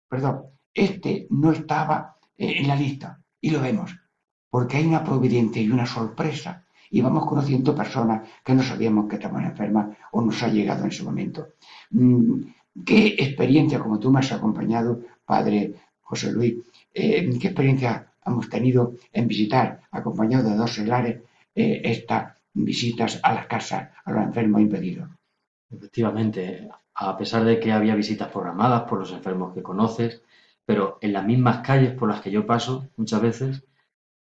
[0.09, 3.97] perdón, este no estaba eh, en la lista y lo vemos,
[4.51, 6.64] porque hay una providencia y una sorpresa
[6.95, 10.91] y vamos conociendo personas que no sabíamos que estaban enfermas o nos ha llegado en
[10.91, 11.49] ese momento.
[11.91, 12.43] Mm,
[12.87, 16.55] ¿Qué experiencia, como tú me has acompañado, Padre José Luis,
[16.93, 21.21] eh, qué experiencia hemos tenido en visitar, acompañado de dos seglares,
[21.53, 25.09] eh, estas visitas a las casas, a los enfermos impedidos?
[25.69, 30.23] Efectivamente, a pesar de que había visitas programadas por los enfermos que conoces,
[30.65, 33.65] pero en las mismas calles por las que yo paso muchas veces,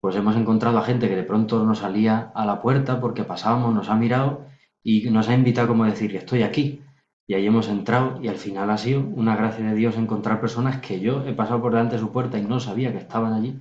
[0.02, 3.74] pues hemos encontrado a gente que de pronto nos salía a la puerta porque pasábamos,
[3.74, 4.45] nos ha mirado
[4.84, 6.82] y nos ha invitado como a decir, estoy aquí.
[7.28, 10.78] Y ahí hemos entrado y al final ha sido una gracia de Dios encontrar personas
[10.80, 13.60] que yo he pasado por delante de su puerta y no sabía que estaban allí.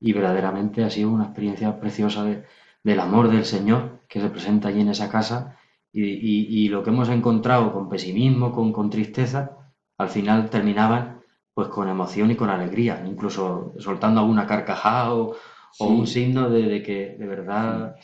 [0.00, 2.44] Y verdaderamente ha sido una experiencia preciosa de-
[2.84, 5.56] del amor del Señor que se presenta allí en esa casa
[5.92, 9.56] y lo que hemos encontrado con pesimismo, con, con tristeza,
[9.98, 11.22] al final terminaban
[11.54, 15.34] pues con emoción y con alegría, incluso soltando alguna carcajada o,
[15.78, 17.96] o un signo de, de que de verdad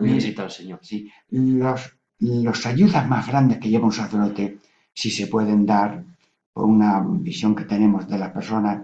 [0.00, 0.78] Mire, visitado al Señor.
[0.82, 4.58] Sí, los, los ayudas más grandes que lleva un sacerdote,
[4.92, 6.04] si se pueden dar
[6.52, 8.82] por una visión que tenemos de las personas,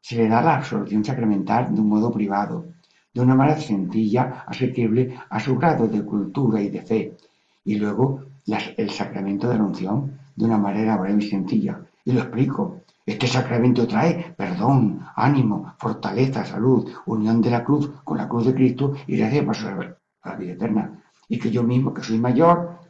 [0.00, 2.66] se le da la absolución sacramental de un modo privado,
[3.12, 7.16] de una manera sencilla, asequible a su grado de cultura y de fe.
[7.64, 11.80] Y luego las- el sacramento de la unción de una manera breve y sencilla.
[12.04, 12.80] Y lo explico.
[13.08, 18.54] Este sacramento trae perdón, ánimo, fortaleza, salud, unión de la cruz con la cruz de
[18.54, 21.02] Cristo y gracia para la vida eterna.
[21.26, 22.80] Y que yo mismo, que soy mayor,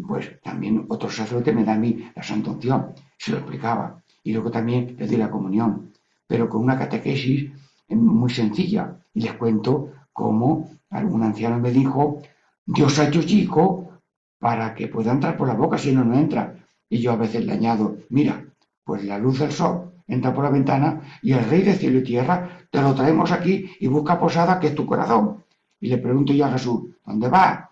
[0.00, 2.94] pues también otro sacerdote me da a mí la santa unción.
[3.18, 4.00] Se lo explicaba.
[4.22, 5.92] Y luego también le doy la comunión.
[6.28, 7.50] Pero con una catequesis
[7.88, 9.00] muy sencilla.
[9.12, 12.22] Y les cuento cómo algún anciano me dijo,
[12.64, 13.90] Dios ha hecho chico
[14.38, 16.64] para que pueda entrar por la boca, si no, no entra.
[16.88, 18.44] Y yo a veces le añado, mira,
[18.84, 22.02] pues la luz del sol entra por la ventana y el rey de cielo y
[22.04, 25.44] tierra te lo traemos aquí y busca posada que es tu corazón.
[25.80, 27.68] Y le pregunto yo a Jesús, ¿dónde vas?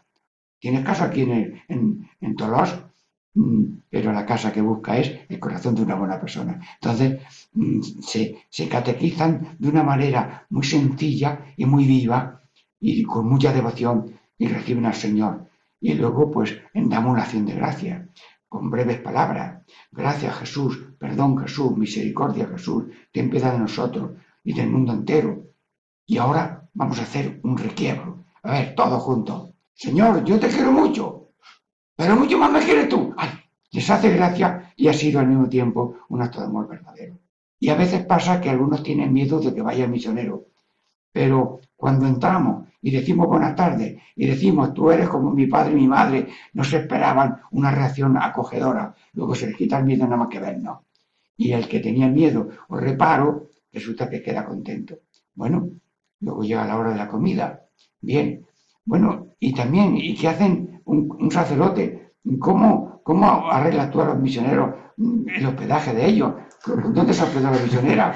[0.61, 2.71] ¿Tienes casa aquí en, en, en Tolos?
[3.35, 6.61] Mm, Pero la casa que busca es el corazón de una buena persona.
[6.81, 7.21] Entonces,
[7.55, 12.41] mm, se, se catequizan de una manera muy sencilla y muy viva
[12.81, 15.49] y con mucha devoción y reciben al Señor.
[15.81, 18.09] Y luego, pues, damos una acción de gracia,
[18.53, 19.63] con breves palabras.
[19.91, 24.11] Gracias, Jesús, perdón, Jesús, misericordia, Jesús, ten piedad de nosotros
[24.45, 25.47] y del mundo entero.
[26.05, 28.27] Y ahora vamos a hacer un requiebro.
[28.43, 29.55] A ver, todos juntos.
[29.73, 31.31] Señor, yo te quiero mucho,
[31.97, 33.15] pero mucho más me quieres tú.
[33.71, 37.19] Les hace gracia y ha sido al mismo tiempo un acto de amor verdadero.
[37.59, 40.49] Y a veces pasa que algunos tienen miedo de que vaya misionero.
[41.13, 45.77] Pero cuando entramos y decimos buenas tardes y decimos tú eres como mi padre y
[45.77, 48.95] mi madre, no se esperaban una reacción acogedora.
[49.13, 50.79] Luego se les quita el miedo nada más que vernos.
[51.37, 54.99] Y el que tenía miedo o reparo, resulta que queda contento.
[55.35, 55.71] Bueno,
[56.21, 57.67] luego llega la hora de la comida.
[58.01, 58.45] Bien.
[58.85, 62.15] Bueno, y también, ¿y qué hacen un, sacerdote?
[62.39, 66.35] ¿Cómo, ¿Cómo arreglas tú a los misioneros mm, el hospedaje de ellos?
[66.67, 68.15] ¿Dónde se hospeda la misionera?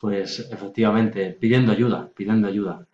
[0.00, 2.86] Pues efectivamente, pidiendo ayuda, pidiendo ayuda.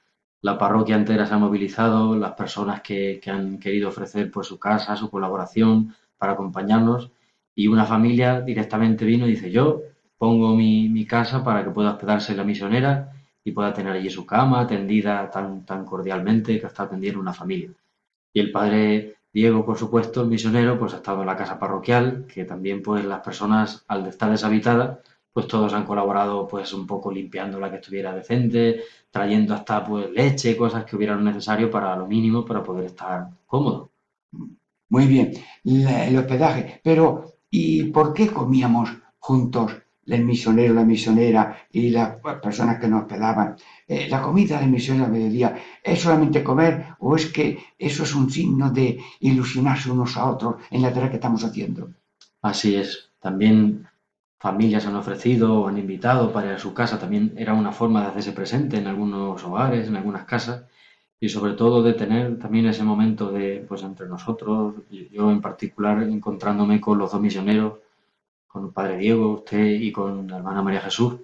[0.43, 4.59] La parroquia entera se ha movilizado, las personas que, que han querido ofrecer pues, su
[4.59, 7.13] casa, su colaboración para acompañarnos
[7.55, 9.83] y una familia directamente vino y dice yo
[10.19, 13.13] pongo mi, mi casa para que pueda hospedarse la misionera
[13.45, 17.71] y pueda tener allí su cama atendida tan, tan cordialmente que está atendiendo una familia.
[18.33, 22.27] Y el padre Diego, por supuesto, el misionero, pues ha estado en la casa parroquial,
[22.27, 24.99] que también pues las personas al estar deshabitadas
[25.37, 30.11] pues todos han colaborado pues un poco limpiando la que estuviera decente, trayendo hasta pues
[30.11, 33.91] leche, cosas que hubieran necesario para lo mínimo para poder estar cómodo.
[34.89, 35.33] Muy bien,
[35.65, 36.81] la- el hospedaje.
[36.83, 39.73] Pero, ¿y por qué comíamos juntos
[40.07, 43.57] el misionero, la misionera y las personas que nos hospedaban?
[43.89, 48.15] Eh, ¿La comida del misionero al mediodía es solamente comer o es que eso es
[48.15, 51.91] un signo de ilusionarse unos a otros en la tarea que estamos haciendo?
[52.43, 53.11] Así es.
[53.21, 53.87] También
[54.39, 56.99] familias han ofrecido o han invitado para ir a su casa.
[56.99, 60.65] También era una forma de hacerse presente en algunos hogares, en algunas casas.
[61.21, 64.75] Y sobre todo de tener también ese momento de, pues entre nosotros,
[65.11, 67.75] yo en particular encontrándome con los dos misioneros,
[68.49, 71.17] con el Padre Diego, usted y con la hermana María Jesús,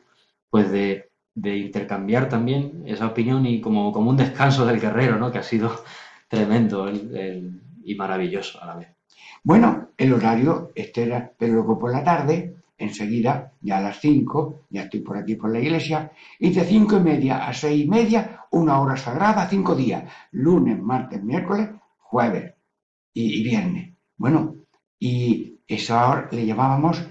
[0.50, 5.30] pues de, de intercambiar también esa opinión y como, como un descanso del guerrero, ¿no?
[5.32, 5.72] Que ha sido
[6.28, 8.88] tremendo el- el- y maravilloso a la vez.
[9.42, 14.82] Bueno, el horario este era, luego por la tarde, enseguida, ya a las 5, ya
[14.82, 18.46] estoy por aquí por la iglesia, y de cinco y media a seis y media,
[18.50, 22.54] una hora sagrada, cinco días, lunes, martes, miércoles, jueves
[23.14, 23.94] y, y viernes.
[24.16, 24.56] Bueno,
[24.98, 27.02] y eso ahora le llamábamos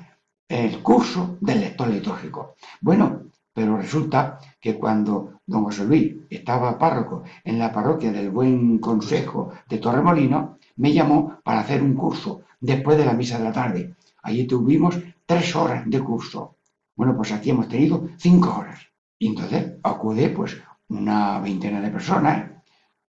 [0.47, 2.55] el curso del lector litúrgico.
[2.81, 8.79] Bueno, pero resulta que cuando don José Luis estaba párroco en la parroquia del Buen
[8.79, 13.51] Consejo de Torremolino, me llamó para hacer un curso después de la misa de la
[13.51, 13.95] tarde.
[14.23, 14.97] Allí tuvimos
[15.31, 16.57] tres horas de curso.
[16.93, 18.81] Bueno, pues aquí hemos tenido cinco horas.
[19.17, 20.57] Y entonces acude pues
[20.89, 22.51] una veintena de personas,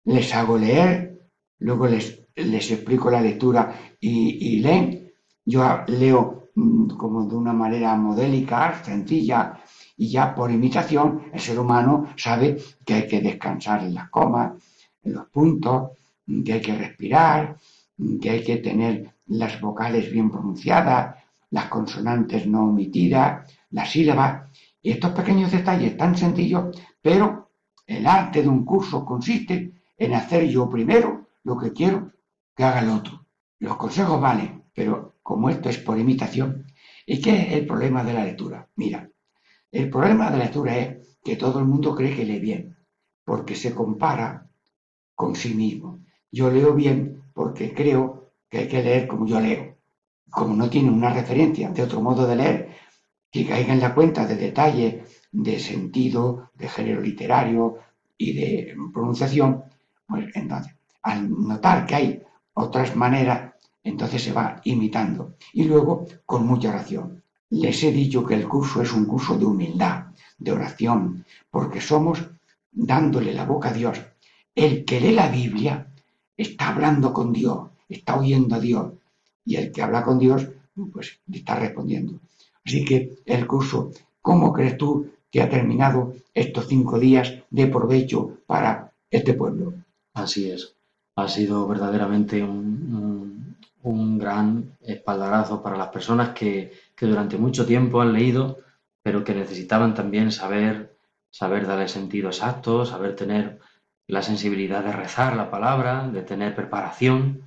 [0.05, 5.11] les hago leer, luego les, les explico la lectura y, y leen.
[5.45, 9.59] Yo leo mm, como de una manera modélica, sencilla,
[9.97, 14.53] y ya por imitación el ser humano sabe que hay que descansar en las comas,
[15.03, 15.91] en los puntos,
[16.45, 17.57] que hay que respirar,
[18.21, 21.22] que hay que tener las vocales bien pronunciadas,
[21.53, 24.51] las consonantes no omitidas, las sílabas,
[24.81, 27.51] y estos pequeños detalles tan sencillos, pero
[27.87, 32.13] el arte de un curso consiste en hacer yo primero lo que quiero
[32.57, 33.27] que haga el otro.
[33.59, 36.67] Los consejos valen, pero como esto es por imitación,
[37.07, 38.69] ¿y qué es el problema de la lectura?
[38.77, 39.11] Mira,
[39.71, 42.77] el problema de la lectura es que todo el mundo cree que lee bien,
[43.25, 44.49] porque se compara
[45.15, 46.01] con sí mismo.
[46.31, 49.72] Yo leo bien porque creo que hay que leer como yo leo.
[50.33, 52.69] Como no tiene una referencia de otro modo de leer
[53.31, 57.79] que caiga en la cuenta de detalles de sentido, de género literario
[58.17, 59.65] y de pronunciación,
[60.07, 62.23] pues entonces, al notar que hay
[62.55, 63.53] otras maneras,
[63.85, 65.37] entonces se va imitando.
[65.53, 67.23] Y luego, con mucha oración.
[67.51, 70.07] Les he dicho que el curso es un curso de humildad,
[70.39, 72.27] de oración, porque somos
[72.71, 74.01] dándole la boca a Dios.
[74.55, 75.93] El que lee la Biblia
[76.37, 78.93] está hablando con Dios, está oyendo a Dios.
[79.45, 80.49] Y el que habla con Dios,
[80.93, 82.21] pues está respondiendo.
[82.65, 83.91] Así que el curso,
[84.21, 89.75] ¿cómo crees tú que ha terminado estos cinco días de provecho para este pueblo?
[90.15, 90.75] Así es.
[91.17, 92.57] Ha sido verdaderamente un,
[93.01, 98.59] un- un gran espaldarazo para las personas que, que durante mucho tiempo han leído,
[99.03, 100.97] pero que necesitaban también saber,
[101.31, 103.59] saber darle sentido exacto, saber tener
[104.07, 107.43] la sensibilidad de rezar la palabra, de tener preparación,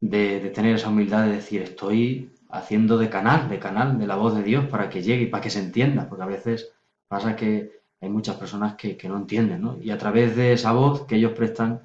[0.00, 4.16] de, de tener esa humildad de decir, estoy haciendo de canal, de canal de la
[4.16, 6.72] voz de Dios para que llegue y para que se entienda, porque a veces
[7.08, 9.78] pasa que hay muchas personas que, no entienden, ¿no?
[9.80, 11.82] Y a través de esa voz que ellos prestan,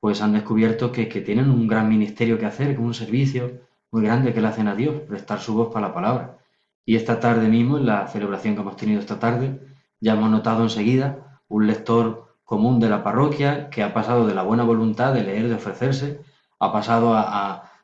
[0.00, 4.32] pues han descubierto que, que tienen un gran ministerio que hacer, un servicio muy grande
[4.32, 6.38] que le hacen a Dios, prestar su voz para la palabra.
[6.84, 9.60] Y esta tarde mismo, en la celebración que hemos tenido esta tarde,
[10.00, 14.42] ya hemos notado enseguida un lector común de la parroquia que ha pasado de la
[14.42, 16.20] buena voluntad de leer, de ofrecerse,
[16.58, 17.22] ha pasado a,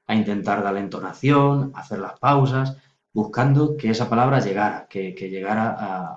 [0.06, 2.76] a- intentar dar la entonación, hacer las pausas,
[3.12, 6.14] buscando que esa palabra llegara, que, que llegara a,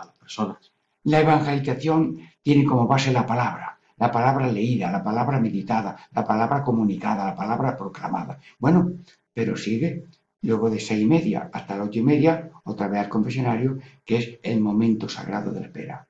[0.00, 0.72] a las personas.
[1.04, 6.62] La evangelización tiene como base la palabra, la palabra leída, la palabra meditada, la palabra
[6.62, 8.38] comunicada, la palabra proclamada.
[8.58, 8.90] Bueno,
[9.32, 10.04] pero sigue.
[10.42, 14.16] Luego de seis y media hasta las ocho y media, otra vez al confesionario, que
[14.18, 16.06] es el momento sagrado de la espera.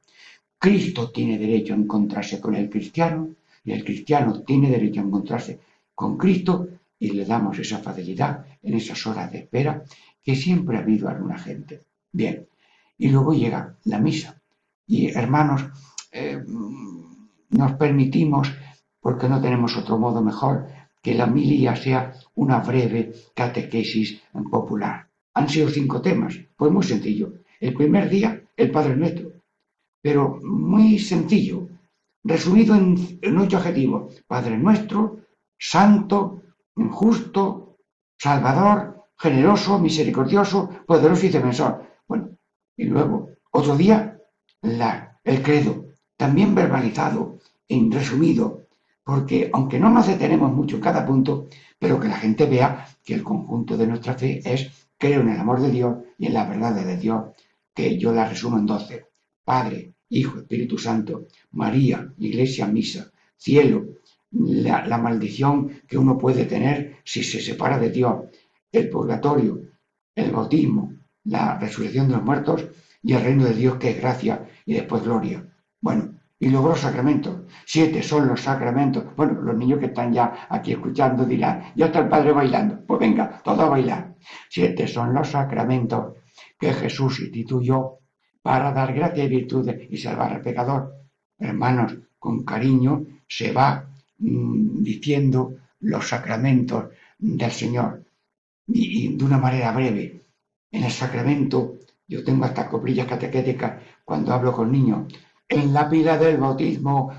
[0.58, 3.30] Cristo tiene derecho a encontrarse con el cristiano
[3.64, 5.60] y el cristiano tiene derecho a encontrarse
[5.98, 9.82] con Cristo y le damos esa facilidad en esas horas de espera
[10.22, 11.82] que siempre ha habido alguna gente.
[12.12, 12.46] Bien,
[12.96, 14.40] y luego llega la misa.
[14.86, 15.60] Y hermanos,
[16.12, 16.40] eh,
[17.50, 18.48] nos permitimos,
[19.00, 20.68] porque no tenemos otro modo mejor,
[21.02, 24.22] que la milía sea una breve catequesis
[24.52, 25.08] popular.
[25.34, 27.32] Han sido cinco temas, pues muy sencillo.
[27.58, 29.32] El primer día, el Padre Nuestro,
[30.00, 31.66] pero muy sencillo,
[32.22, 34.14] resumido en, en ocho adjetivos.
[34.28, 35.26] Padre Nuestro,
[35.58, 36.42] Santo,
[36.90, 37.78] Justo,
[38.16, 41.82] Salvador, Generoso, Misericordioso, Poderoso y Defensor.
[42.06, 42.30] Bueno,
[42.76, 44.20] y luego, otro día,
[44.62, 45.86] la, el credo,
[46.16, 47.38] también verbalizado,
[47.68, 48.68] en resumido,
[49.04, 51.48] porque aunque no nos detenemos mucho en cada punto,
[51.78, 55.40] pero que la gente vea que el conjunto de nuestra fe es creo en el
[55.40, 57.24] amor de Dios y en la verdad de Dios,
[57.74, 59.06] que yo la resumo en doce.
[59.44, 63.84] Padre, Hijo, Espíritu Santo, María, Iglesia, Misa, cielo,
[64.30, 68.24] la, maldición que uno puede tener si se separa de Dios,
[68.70, 69.60] el purgatorio,
[70.14, 70.92] el bautismo,
[71.24, 72.66] la resurrección de los muertos
[73.02, 75.46] y el reino de Dios que es gracia y después gloria.
[75.80, 77.40] Bueno, y luego los sacramentos.
[77.66, 79.04] Siete son los sacramentos.
[79.16, 82.84] Bueno, los niños que están ya aquí escuchando dirán, ya está el Padre bailando.
[82.86, 84.14] Pues venga, todo a bailar.
[84.48, 86.14] Siete son los sacramentos
[86.58, 87.98] que Jesús instituyó
[88.42, 90.94] para dar gracia y virtudes y salvar al pecador.
[91.38, 93.87] Hermanos, con cariño se va
[94.18, 96.86] diciendo los sacramentos
[97.18, 98.04] del Señor
[98.66, 100.22] y, y de una manera breve.
[100.70, 105.12] En el sacramento, yo tengo hasta coplillas catequéticas cuando hablo con niños.
[105.48, 107.10] En la pila del bautismo,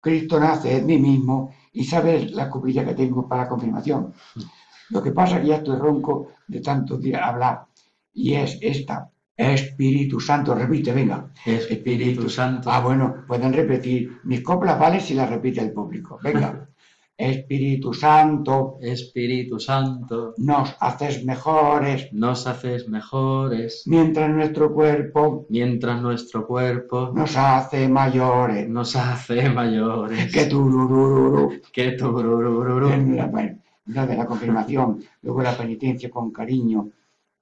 [0.00, 4.12] Cristo nace en mí mismo y sabes la coplilla que tengo para la confirmación.
[4.90, 7.66] Lo que pasa es que ya estoy ronco de tanto hablar
[8.12, 9.10] y es esta.
[9.36, 11.30] Espíritu Santo, repite, venga.
[11.44, 12.70] Espíritu Santo.
[12.70, 14.20] Ah, bueno, pueden repetir.
[14.24, 16.18] Mis coplas vale si las repite el público.
[16.22, 16.68] Venga.
[17.16, 26.44] Espíritu Santo, Espíritu Santo, nos haces mejores nos haces mejores, mientras nuestro cuerpo mientras nuestro
[26.44, 28.68] cuerpo nos hace mayores.
[28.68, 30.32] nos hace mayores.
[30.32, 31.60] Que tururururu.
[31.72, 32.88] Que tururururu.
[33.30, 36.88] Bueno, la de la confirmación, luego la penitencia con cariño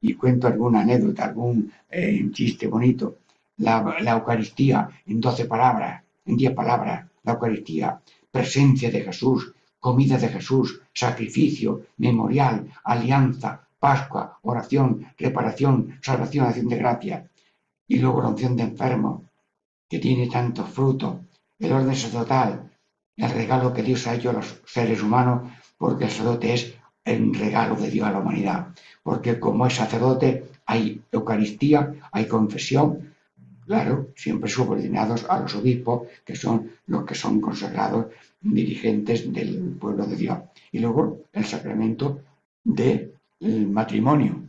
[0.03, 3.19] y cuento alguna anécdota, algún eh, chiste bonito.
[3.59, 8.01] La, la Eucaristía en doce palabras, en diez palabras, la Eucaristía,
[8.31, 16.77] presencia de Jesús, comida de Jesús, sacrificio, memorial, alianza, Pascua, oración, reparación, salvación, acción de
[16.77, 17.29] gracia.
[17.89, 19.23] Y luego la unción de enfermos,
[19.89, 21.17] que tiene tantos frutos,
[21.59, 22.71] el orden sacerdotal,
[23.17, 26.75] el regalo que Dios ha hecho a los seres humanos, porque el sacerdote es
[27.05, 28.69] el regalo de Dios a la humanidad.
[29.03, 33.15] Porque como es sacerdote, hay Eucaristía, hay confesión,
[33.67, 38.07] claro, siempre subordinados a los obispos, que son los que son consagrados
[38.41, 40.39] dirigentes del pueblo de Dios.
[40.71, 42.21] Y luego el sacramento
[42.65, 44.43] del matrimonio.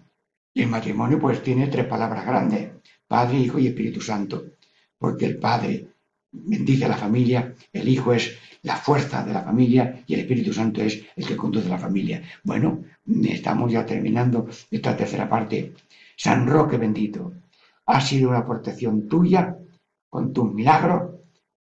[0.54, 2.70] Y el matrimonio pues tiene tres palabras grandes,
[3.08, 4.44] Padre, Hijo y Espíritu Santo.
[4.98, 5.88] Porque el Padre
[6.32, 10.54] bendice a la familia, el Hijo es la fuerza de la familia y el Espíritu
[10.54, 12.24] Santo es el que conduce la familia.
[12.44, 12.84] Bueno,
[13.24, 15.74] estamos ya terminando esta tercera parte.
[16.16, 17.34] San Roque bendito,
[17.86, 19.58] ha sido una protección tuya
[20.10, 21.12] con tus milagros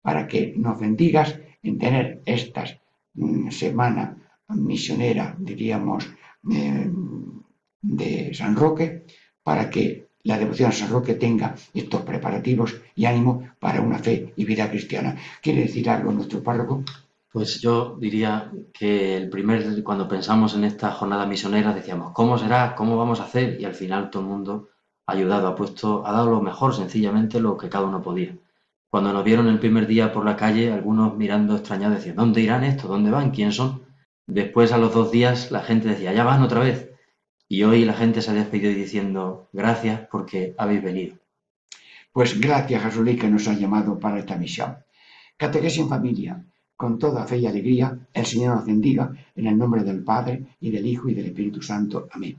[0.00, 2.64] para que nos bendigas en tener esta
[3.14, 4.16] mm, semana
[4.48, 6.08] misionera, diríamos,
[6.50, 6.90] eh,
[7.82, 9.04] de San Roque,
[9.42, 14.34] para que la devoción a San Roque tenga estos preparativos y ánimo para una fe
[14.36, 15.16] y vida cristiana.
[15.40, 16.84] ¿Quiere decir algo nuestro párroco?
[17.32, 22.74] Pues yo diría que el primer, cuando pensamos en esta jornada misionera, decíamos, ¿cómo será?
[22.74, 23.58] ¿Cómo vamos a hacer?
[23.58, 24.68] Y al final todo el mundo
[25.06, 28.36] ha ayudado, ha puesto, ha dado lo mejor, sencillamente lo que cada uno podía.
[28.90, 32.64] Cuando nos vieron el primer día por la calle, algunos mirando extrañados decían, ¿dónde irán
[32.64, 32.90] estos?
[32.90, 33.30] ¿Dónde van?
[33.30, 33.80] ¿Quién son?
[34.26, 36.87] Después, a los dos días, la gente decía, ya van otra vez.
[37.48, 41.16] Y hoy la gente se ha despedido diciendo, gracias porque habéis venido.
[42.12, 44.76] Pues gracias, Jesús, que nos ha llamado para esta misión.
[45.36, 46.44] Catequesis en familia,
[46.76, 50.70] con toda fe y alegría, el Señor nos bendiga en el nombre del Padre y
[50.70, 52.08] del Hijo y del Espíritu Santo.
[52.12, 52.38] Amén.